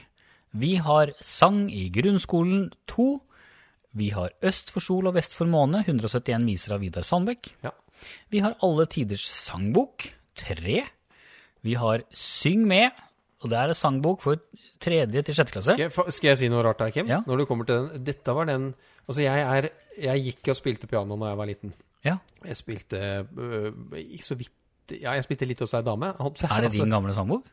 [0.60, 3.10] Vi har Sang i grunnskolen 2.
[3.92, 7.54] Vi har Øst for sol og vest for måne, 171 viser av Vidar Sandbekk.
[7.64, 7.72] Ja.
[8.30, 10.82] Vi har Alle tiders sangbok 3.
[11.66, 12.96] Vi har Syng med,
[13.40, 14.40] og det er sangbok for
[14.80, 15.74] tredje til sjette klasse.
[15.76, 17.08] Skal, jeg, skal jeg si noe rart der, Kim?
[17.10, 17.20] Ja.
[17.26, 18.72] Når du kommer til den Dette var den
[19.06, 21.72] Altså, jeg er Jeg gikk og spilte piano da jeg var liten.
[22.04, 22.16] Ja.
[22.46, 23.00] Jeg spilte
[23.36, 26.14] øh, ikke så vidt Ja, jeg spilte litt hos ei dame.
[26.18, 27.44] Er det Altså, din gamle sangbok?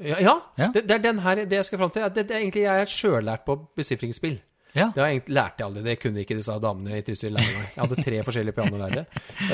[0.00, 0.34] Ja, ja.
[0.58, 0.70] Ja.
[0.74, 2.02] Det, det er den her det jeg skal fram til.
[2.02, 4.38] Det, det er egentlig Jeg er sjøllært på besifringsspill.
[4.74, 4.86] Ja.
[4.94, 5.82] Det egentlig lært jeg aldri.
[5.84, 7.68] Det kunne ikke disse damene i Trysil lære meg.
[7.76, 9.04] Jeg hadde tre forskjellige pianolærere.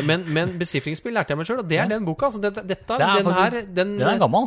[0.07, 2.27] Men, men besifringsspill lærte jeg meg sjøl, og det er den boka.
[2.31, 4.47] Altså, dette, dette, Det er den faktisk- her den, Den er gammel.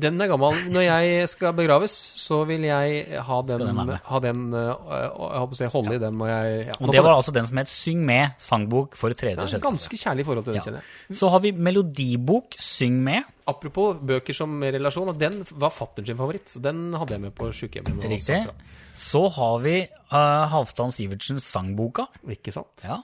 [0.00, 0.56] den er gammel.
[0.72, 1.90] Når jeg skal begraves,
[2.20, 6.66] så vil jeg ha den, den ha den uh, si, holde i den når jeg
[6.66, 9.62] ja, Og det var altså den som het Syng med, sangbok for tredje sjette.
[9.64, 10.64] Ganske kjærlig forhold til den, Ja.
[10.68, 11.16] kjenner jeg.
[11.20, 13.24] Så har vi melodibok, Syng med.
[13.48, 16.48] Apropos bøker som relasjon, og den var fatteren sin favoritt.
[16.48, 18.04] Så den hadde jeg med på sjukehjemmet.
[18.08, 18.46] Riktig.
[18.94, 19.76] Så har vi
[20.12, 22.06] uh, Halvdan Sivertsens sangboka.
[22.28, 22.84] Ikke sant?
[22.84, 23.00] Ja.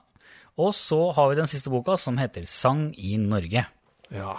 [0.58, 3.66] Og så har vi den siste boka, som heter Sang i Norge.
[4.10, 4.36] Ja.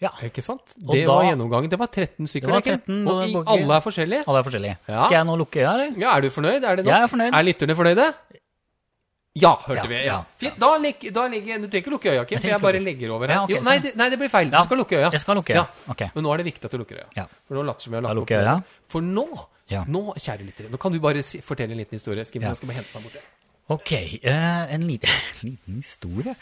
[0.00, 0.10] Ja.
[0.22, 0.74] Ikke sant?
[0.78, 1.68] Det da- var gjennomgangen.
[1.70, 2.46] Det var 13 stykker.
[2.46, 4.24] Det var 13 og i, alle er forskjellige.
[4.26, 4.76] Alle er forskjellige.
[4.88, 5.00] Ja.
[5.04, 5.98] Skal jeg nå lukke øya, eller?
[5.98, 6.64] Ja, Er du fornøyd?
[6.64, 6.86] Er det?
[6.86, 7.34] Jeg er fornøyd.
[7.34, 8.12] Er lytterne fornøyde?
[9.38, 9.98] Ja, hørte Ja, vi.
[10.06, 10.16] Ja.
[10.40, 10.56] Fint.
[10.58, 13.42] Da, da legger, Du trenger ikke lukke øya, Kim, Jeg jeg bare legger over her.
[13.44, 13.82] ok, jo, nei, sånn.
[13.84, 14.48] det, nei, det blir feil.
[14.50, 15.10] Du skal lukke øya.
[15.12, 15.62] Jeg skal lukke Ja.
[15.62, 15.90] øya.
[15.94, 16.02] Ok.
[16.14, 17.06] Men nå er det viktig at du lukker øya.
[17.16, 17.26] Ja.
[17.46, 18.56] For nå later som vi har lukker øya.
[18.88, 19.26] For nå,
[19.70, 19.84] Ja.
[19.86, 22.24] nå, kjære lyttere, nå kan du bare si, fortelle en liten historie.
[22.24, 22.48] Skriv, Ja.
[22.48, 23.18] Nå skal vi hente meg borte.
[23.68, 23.92] Ok,
[24.24, 25.10] uh, en liten,
[25.42, 26.34] liten historie.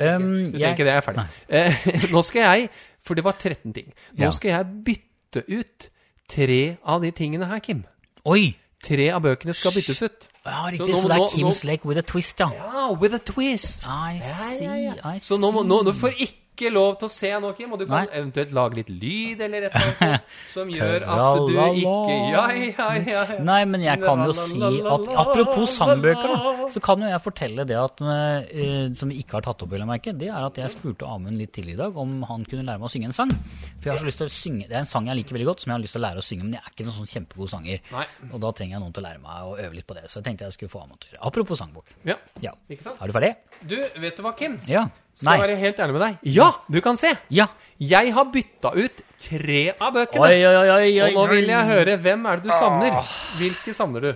[0.00, 1.26] Um, Du trenger ikke det, jeg er ferdig.
[1.52, 2.70] Uh, nå skal jeg,
[3.04, 4.30] for det var 13 ting, nå Ja.
[4.30, 5.90] skal jeg bytte ut
[6.28, 7.84] tre av de tingene her, Kim.
[8.24, 8.56] Oi!
[8.82, 10.28] Tre av bøkene skal byttes ut.
[10.46, 12.48] Ja, Så nå- Så, det er nå- Kim's Lake with a twist, ja.
[12.48, 13.84] Ja, with a twist.
[13.84, 15.20] I see, I see.
[15.20, 16.38] Så nå, nå, nå får ikke
[16.68, 18.18] lov til å se noe, Kim, og du kan Nei.
[18.20, 22.44] eventuelt lage litt lyd eller et eller annet sånt, som gjør at du ikke Ja,
[22.52, 23.22] ja, ja.
[23.32, 23.38] ja.
[23.40, 27.64] Nei, men jeg kan jo si at apropos sangbøker, da, så kan jo jeg fortelle
[27.64, 30.60] det at uh, som vi ikke har tatt opp, vil jeg merke, det er at
[30.60, 33.16] jeg spurte Amund litt tidligere i dag om han kunne lære meg å synge en
[33.16, 33.32] sang.
[33.80, 35.48] For jeg har så lyst til å synge, Det er en sang jeg liker veldig
[35.48, 36.98] godt, som jeg har lyst til å lære å synge, men jeg er ikke noen
[37.00, 37.80] sånn kjempegod sanger.
[37.94, 38.06] Nei.
[38.30, 40.04] Og da trenger jeg noen til å lære meg å øve litt på det.
[40.10, 41.24] Så jeg tenkte jeg skulle få Amund til å gjøre.
[41.30, 41.94] Apropos sangbok.
[42.08, 42.18] ja.
[42.40, 42.54] Ja.
[42.70, 43.00] Ikke sant?
[43.00, 43.34] Er du ferdig?
[43.68, 44.58] Du, vet du hva, Kim?
[44.70, 44.86] Ja.
[45.20, 45.40] Skal jeg Nei.
[45.46, 46.20] være helt ærlig med deg?
[46.32, 47.10] Ja, du kan se.
[47.34, 47.46] Ja.
[47.80, 50.20] Jeg har bytta ut tre av bøkene.
[50.26, 52.96] Oi, oi, oi, oi, Og nå vil jeg høre hvem er det du savner.
[53.40, 54.10] Hvilke savner du?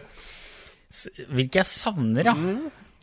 [1.35, 2.35] Hvilke jeg savner, ja.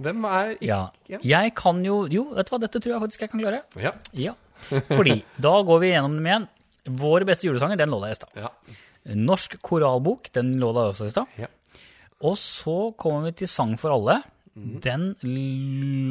[0.02, 0.68] Hvem er ikke
[1.12, 1.20] ja.
[1.22, 3.62] Jeg kan jo Jo, vet du hva, dette tror jeg faktisk jeg kan klare.
[3.78, 3.92] Ja.
[4.18, 4.34] Ja.
[4.90, 6.48] Fordi da går vi gjennom dem igjen.
[7.02, 8.34] Vår beste julesanger, den lå der i stad.
[8.38, 8.50] ja.
[9.18, 11.30] Norsk koralbok, den lå der også i stad.
[11.42, 11.48] Ja.
[12.22, 14.20] Og så kommer vi til Sang for alle.
[14.54, 15.16] Den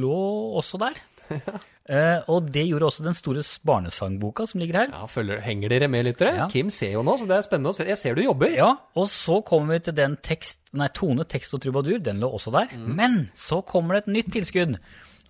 [0.03, 0.17] lå
[0.59, 0.99] også der.
[1.91, 4.93] Eh, og det gjorde også den store barnesangboka som ligger her.
[4.95, 6.37] Ja, følger, Henger dere med, lyttere?
[6.37, 6.45] Ja.
[6.53, 7.87] Kim ser jo nå, så det er spennende å se.
[7.89, 8.53] Jeg ser du jobber.
[8.55, 11.99] Ja, og så kommer vi til den tekst, nei, tone, tekst og trubadur.
[11.99, 12.71] Den lå også der.
[12.79, 14.77] Men så kommer det et nytt tilskudd.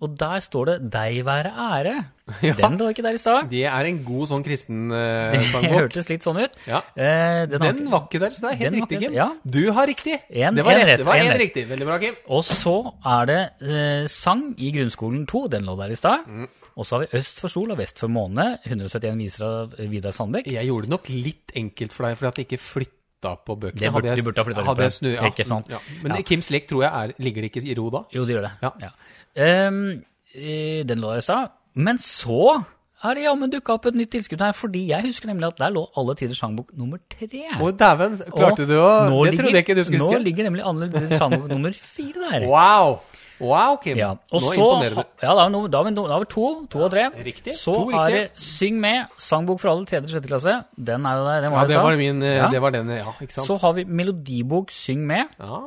[0.01, 2.05] Og der står det 'Deg være ære'.
[2.57, 3.49] Den lå ikke der i stad.
[3.51, 5.33] Det er en god sånn kristen uh,
[5.63, 6.55] Det hørtes litt sånn ut.
[6.67, 6.79] Ja.
[6.97, 9.13] Eh, den, Den var ikke der, så det er helt riktig, Kim.
[9.19, 9.27] ja.
[9.45, 10.15] Du har riktig.
[10.31, 10.87] En- det var en rett.
[10.89, 11.41] rett, Det var en en rett.
[11.43, 11.67] riktig.
[11.69, 12.15] Veldig bra, Kim.
[12.29, 16.25] Og så er det eh, sang i grunnskolen 2, den lå der i stad.
[16.27, 16.47] Mm.
[16.77, 20.13] Og så har vi Øst for sol og Vest for måne, 171 viser av Vidar
[20.17, 20.47] Sandbekk.
[20.47, 23.81] Jeg gjorde det nok litt enkelt for deg, fordi at jeg ikke flytta på bøkene.
[23.83, 25.69] Det Hadde du burde ha flyttet litt på snu- ja, Ikke sant?
[25.69, 25.79] Ja.
[26.03, 26.23] Men Ja.
[26.23, 28.05] Kims lek tror jeg er, ligger det ikke i ro da?
[28.15, 28.53] Jo, det gjør det.
[28.63, 28.91] Ja.
[29.37, 31.51] Eh, den lå der i stad.
[31.75, 32.65] Men så
[33.05, 35.71] er det jammen dukka opp et nytt tilskudd her, fordi jeg husker nemlig at der
[35.73, 37.47] lå Alle tiders sangbok nummer tre.
[37.57, 38.19] Å, dæven!
[38.29, 40.25] Klarte Og du å nå Det ligger- trodde jeg ikke du skulle Nå huske.
[40.27, 42.47] ligger nemlig Alle tiders sangbok nummer fire der.
[42.51, 43.01] Wow!
[43.41, 43.97] Wow, Kim.
[43.97, 45.05] Ja, og Nå så, imponerer du.
[45.23, 47.07] ja, da, har vi da, har vi da har vi to, to og tre.
[47.25, 47.55] Riktig.
[47.57, 50.59] Så To er det Syng med, sangbok for alle, tredje og sjette klasse.
[50.77, 51.41] Den er jo der.
[51.47, 52.51] Den var Ja, det var min eh, Ja.
[52.53, 53.15] Det var den, ja.
[53.17, 53.47] Ikke sant?
[53.49, 55.25] Så har vi melodibok Syng med.
[55.41, 55.63] Ja.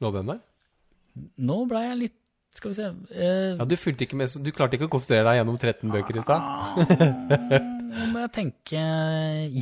[0.00, 0.38] Lå den der?
[1.42, 2.18] Nå ble jeg litt
[2.56, 2.86] Skal vi se
[3.16, 5.92] eh, Ja, du fulgte ikke med, så du klarte ikke å konsentrere deg gjennom 13
[5.92, 6.40] bøker i stad?
[7.92, 8.82] Nå må jeg tenke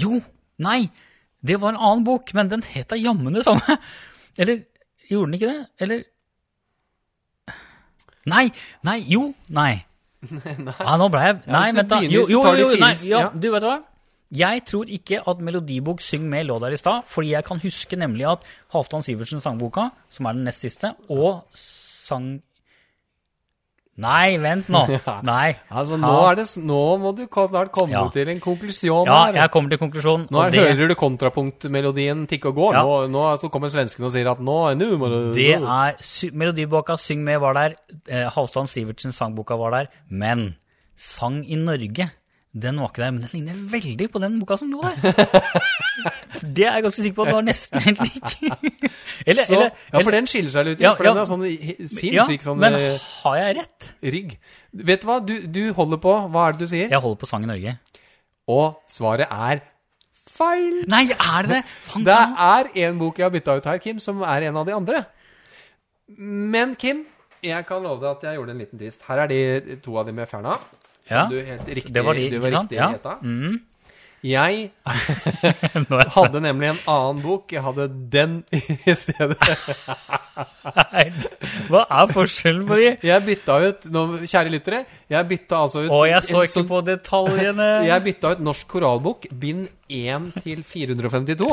[0.02, 0.20] Jo!
[0.62, 0.80] Nei!
[1.40, 3.78] Det var en annen bok, men den het da jammen det samme.
[4.36, 4.58] Eller
[5.08, 5.62] gjorde den ikke det?
[5.80, 6.02] Eller
[8.28, 8.50] Nei,
[8.84, 9.70] nei, jo, nei.
[10.28, 12.02] Ja, nå ble jeg Nei, vent, da.
[12.04, 13.30] Jo, Jo, jo, jo, nei, ja, ja.
[13.32, 13.78] du vet hva?
[14.30, 17.96] Jeg tror ikke at Melodibok Syng med lå der i stad, fordi jeg kan huske
[17.98, 22.36] nemlig at Halvdan Sivertsen sangboka, som er den nest siste, og sang
[24.00, 24.80] Nei, vent nå.
[25.28, 25.50] Nei.
[25.68, 28.06] Altså, nå, er det, nå må du snart komme Ja.
[28.14, 29.34] til en konklusjon Ja, her.
[29.42, 30.24] jeg kommer til konklusjonen.
[30.32, 32.68] Nå er, det, hører du kontrapunktmelodien tikke og gå.
[32.78, 32.84] Ja.
[32.86, 36.96] Nå, nå så kommer svenskene og sier at nå, nå må du det er Melodiboka
[36.96, 37.74] Syng med var der,
[38.08, 40.54] eh, Halvdan Sivertsen sangboka var der, men
[40.96, 42.10] Sang i Norge,
[42.52, 43.10] den var ikke der.
[43.14, 44.96] Men den ligner veldig på den boka som lå der.
[46.56, 48.38] det er jeg ganske sikker på at den var nesten helt lik.
[49.30, 51.12] eller, så, eller, Ja, for den skiller seg litt ut, Ja, for ja.
[51.14, 53.88] den er sånn hi- ja, sånn men eh, har jeg rett?
[54.16, 54.32] rygg.
[54.90, 56.88] Vet du hva, du, du holder på, hva er det du sier?
[56.90, 57.76] Jeg holder på Sang i Norge.
[58.50, 59.62] Og svaret er
[60.30, 60.82] feil.
[60.90, 61.62] Nei, er det det?
[62.08, 62.18] Det
[62.50, 65.04] er en bok jeg har bytta ut her, Kim, som er en av de andre.
[66.18, 67.04] Men Kim,
[67.46, 69.04] jeg kan love deg at jeg gjorde en liten twist.
[69.06, 70.26] Her er de to av de med
[71.08, 71.08] Ferna.
[71.08, 73.18] Som Ja, du helt riktig, det var de, du riktig Ja.
[73.22, 73.60] Mm.
[74.20, 74.70] Jeg
[75.72, 77.52] jeg hadde nemlig en annen bok.
[77.54, 78.34] Jeg hadde den
[78.90, 79.38] i stedet.
[80.76, 81.06] Nei,
[81.72, 82.90] Hva er forskjellen på de?
[83.08, 86.68] Jeg bytta ut, nå, kjære lyttere, jeg bytta altså ut Å, jeg så ikke sånn-
[86.70, 87.68] på detaljene.
[87.90, 91.46] Jeg bytta ut Norsk koralbok, bind 1 til 452,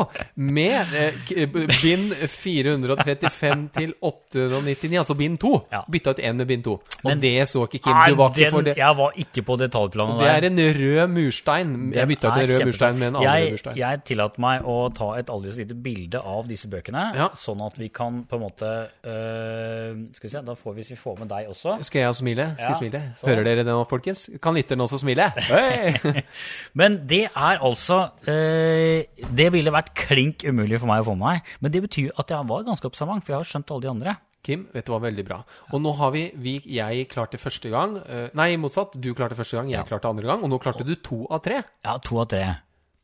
[0.46, 1.48] med eh,
[1.82, 5.52] bind 435 til 899, altså bind 2.
[5.74, 5.80] Ja.
[5.90, 6.76] Bytta ut 1 med bind 2.
[6.78, 7.98] Og Men- det så ikke Kim.
[8.08, 8.76] Du var ikke for det.
[8.78, 11.74] Jeg var ikke på detaljplanet Det er en rød murstein.
[11.96, 13.76] Jeg bytta ut en rød murstein med en annen rød murstein.
[13.82, 17.30] Jeg tillater meg å ta et aldri så lite bilde av disse bøkene, Ja.
[17.34, 18.70] sånn at vi kan på en måte
[19.04, 21.78] øh, Skal vi se, da får vi, hvis vi får med deg også.
[21.84, 22.48] Skal jeg smile?
[22.60, 23.02] Si Ja, smile.
[23.18, 23.30] sånn.
[23.48, 24.28] Dere det nå, folkens?
[24.44, 25.30] Kan lytterne også smile?
[25.48, 26.24] Hey!
[26.80, 31.26] Men det er altså eh, Det ville vært klink umulig for meg å få med
[31.28, 31.52] meg.
[31.64, 34.18] Men det betyr at jeg var ganske observant, for jeg har skjønt alle de andre.
[34.48, 35.42] Kim, vet du hva, veldig bra.
[35.76, 39.60] Og nå har vi, vi jeg klarte første gang, eh, nei motsatt, du klarte første
[39.60, 41.64] gang, jeg klarte andre gang, og nå klarte du to av tre.
[41.84, 42.46] Ja, to av tre.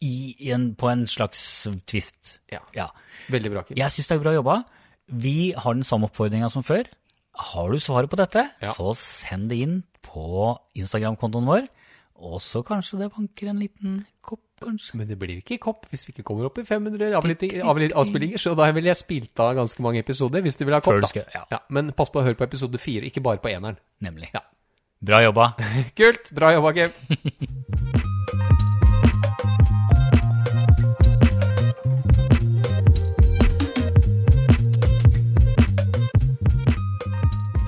[0.03, 0.13] I,
[0.43, 1.41] i en, på en slags
[1.87, 2.37] twist.
[2.51, 2.61] Ja.
[2.75, 2.89] Ja.
[3.31, 3.79] Veldig bra, Kim.
[3.79, 4.61] Jeg syns det er bra jobba.
[5.07, 6.87] Vi har den samme oppfordringa som før.
[7.36, 8.71] Har du svaret på dette, Ja.
[8.73, 11.67] så send det inn på Instagram-kontoen vår.
[12.23, 14.95] Og så kanskje det vanker en liten kopp, kanskje.
[14.95, 18.69] Men det blir ikke kopp hvis vi ikke kommer opp i 500 avspillinger, så da
[18.71, 21.43] ville jeg spilt av ganske mange episoder hvis du vil ha kopp, skal- ja.
[21.51, 23.77] Ja, men pass på å høre på episode fire, ikke bare på eneren.
[24.01, 24.29] Nemlig.
[24.34, 24.39] Ja.
[25.03, 25.55] Bra jobba.
[25.97, 26.31] Kult!
[26.34, 26.89] Bra jobba, Kim.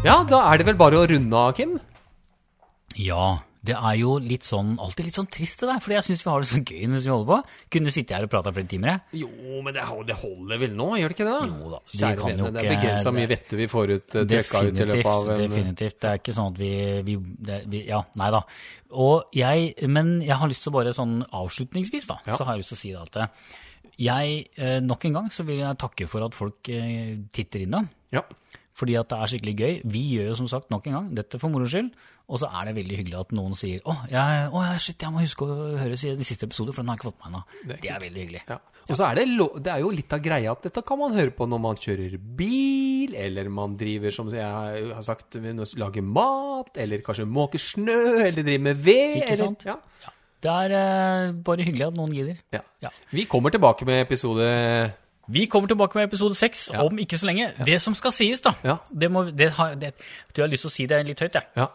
[0.06, 1.78] Ja, da er det vel bare å runde av, Kim.
[3.02, 6.22] Ja, det er jo litt sånn, alltid litt sånn trist det der, fordi jeg syns
[6.22, 7.56] vi har det så gøy mens vi holder på.
[7.74, 9.24] Kunne sitte her og prata flere timer, jeg.
[9.24, 11.34] Jo, men det, det holder vel nå, gjør det ikke det?
[11.34, 11.48] da?
[11.50, 14.78] Jo da, vi Kjære vene, det er begrensa mye vette vi får ut trøkka ut
[14.84, 15.98] i løpet av en definitivt.
[16.04, 16.72] Det er ikke sånn at vi,
[17.10, 17.18] vi,
[17.50, 18.44] det, vi Ja, nei da.
[19.02, 22.38] Og jeg, men jeg har lyst til å bare sånn avslutningsvis, da, Ja.
[22.38, 23.54] så har jeg lyst til å si det at eh,
[24.06, 27.90] jeg eh, nok en gang så vil jeg takke for at folk titter titter innom.
[28.14, 28.22] Ja.
[28.76, 29.74] Fordi at det er skikkelig gøy.
[29.88, 31.94] Vi gjør jo som sagt nok en gang dette for moro skyld.
[32.26, 35.22] Og så er det veldig hyggelig at noen sier å, jeg, å shit, jeg må
[35.22, 37.68] huske å høre de siste episoder, for den har jeg ikke fått med meg ennå.
[37.70, 38.42] Det Det er veldig hyggelig.
[38.50, 38.58] Ja.
[38.86, 39.26] Og så er det,
[39.66, 42.18] det er jo litt av greia at dette kan man høre på når man kjører
[42.40, 45.38] bil, eller man driver, som jeg har sagt,
[45.78, 49.18] lager mat, eller kanskje måker snø, eller driver med ved.
[49.22, 49.66] Ikke eller, sant?
[49.70, 49.78] Ja.
[50.06, 50.14] Ja.
[50.46, 52.42] Det er eh, bare hyggelig at noen gidder.
[53.14, 54.50] Vi kommer tilbake med episode
[55.28, 56.84] Vi kommer tilbake med episode seks Ja.
[56.84, 57.54] om ikke så lenge.
[57.66, 58.78] Det som skal sies, da Ja.
[58.94, 59.94] det må, det har, det,
[60.36, 61.34] jeg har lyst til å si det litt høyt.
[61.34, 61.44] jeg.
[61.56, 61.68] Ja.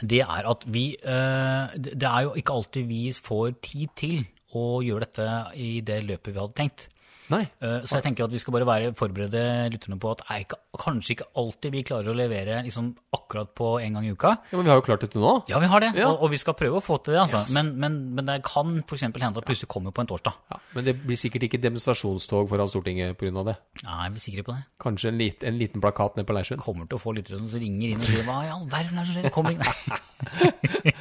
[0.00, 4.26] Det er at vi eh, Det det er jo ikke alltid vi får tid til
[4.54, 5.26] å gjøre dette
[5.56, 6.88] i det løpet vi hadde tenkt.
[7.30, 7.42] Nei.
[7.62, 10.56] Eh, Så jeg tenker at vi skal bare være forberede lytterne på at det er
[10.80, 14.32] kanskje ikke alltid vi klarer å levere liksom akkurat på en gang i uka.
[14.50, 15.32] Ja, men vi har jo klart dette nå.
[15.48, 16.08] Ja, vi har det, Ja.
[16.10, 17.20] og, og vi skal prøve å få til det.
[17.22, 17.44] altså.
[17.54, 19.02] Men, men, men det kan f.eks.
[19.06, 20.34] hende at det plutselig kommer på en torsdag.
[20.50, 23.44] Ja, men det blir sikkert ikke demonstrasjonstog foran Stortinget pga.
[23.46, 23.56] det.
[23.84, 24.64] Nei, er vi sikre på det?
[24.82, 26.60] Kanskje en, lit, en liten plakat nede på Leirsund.
[26.66, 29.04] Kommer til å få lyttere som ringer inn og sier 'hva i all verden er
[29.04, 29.30] det som skjer'?
[29.30, 30.00] Kommer ikke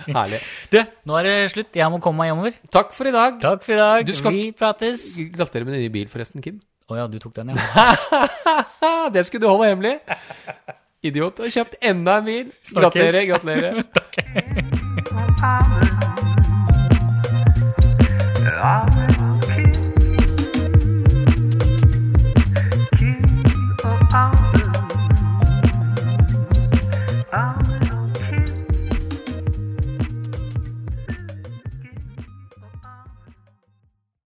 [0.09, 0.39] Herlig.
[0.71, 0.77] Du,
[1.09, 1.75] nå er det slutt.
[1.75, 2.55] Jeg må komme meg hjemover.
[2.71, 3.39] Takk for i dag.
[3.41, 4.09] Takk for i dag.
[4.15, 5.15] Skal- Vi prates.
[5.36, 6.59] Gratulerer med ny bil, forresten, Kim.
[6.89, 7.57] Å oh, ja, du tok den, ja.
[9.13, 9.99] det skulle du holde hemmelig!
[11.05, 11.38] Idiot.
[11.38, 12.51] Du har kjøpt enda en bil.
[12.76, 13.84] Gratulerer, gratulerer.
[13.95, 14.20] Takk.
[27.32, 27.68] Ah.